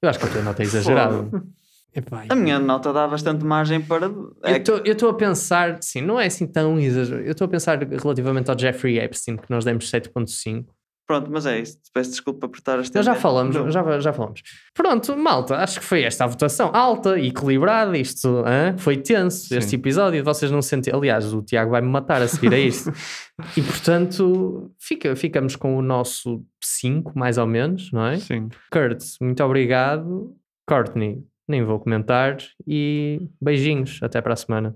[0.06, 1.44] Eu acho que a tua nota é exagerada.
[1.96, 4.08] Epá, A minha nota dá bastante margem para.
[4.84, 7.24] Eu estou a pensar, sim, não é assim tão exagerado.
[7.24, 10.66] Eu estou a pensar relativamente ao Jeffrey Epstein, que nós demos 7.5.
[11.08, 11.78] Pronto, mas é isso.
[11.94, 13.04] Peço desculpa por estar a Eu estender.
[13.04, 13.70] já falamos, Não.
[13.70, 14.42] já, já falamos.
[14.74, 17.96] Pronto, malta, acho que foi esta a votação alta e equilibrada.
[17.96, 18.76] Isto hã?
[18.78, 19.58] foi tenso, Sim.
[19.58, 20.24] este episódio.
[20.24, 20.94] Vocês não sentem.
[20.94, 22.92] Aliás, o Tiago vai me matar a seguir a isto.
[23.56, 28.18] e portanto, fica, ficamos com o nosso 5, mais ou menos, não é?
[28.18, 28.50] Sim.
[28.72, 30.36] Kurt, muito obrigado.
[30.68, 32.38] Courtney, nem vou comentar.
[32.68, 34.76] E beijinhos, até para a semana.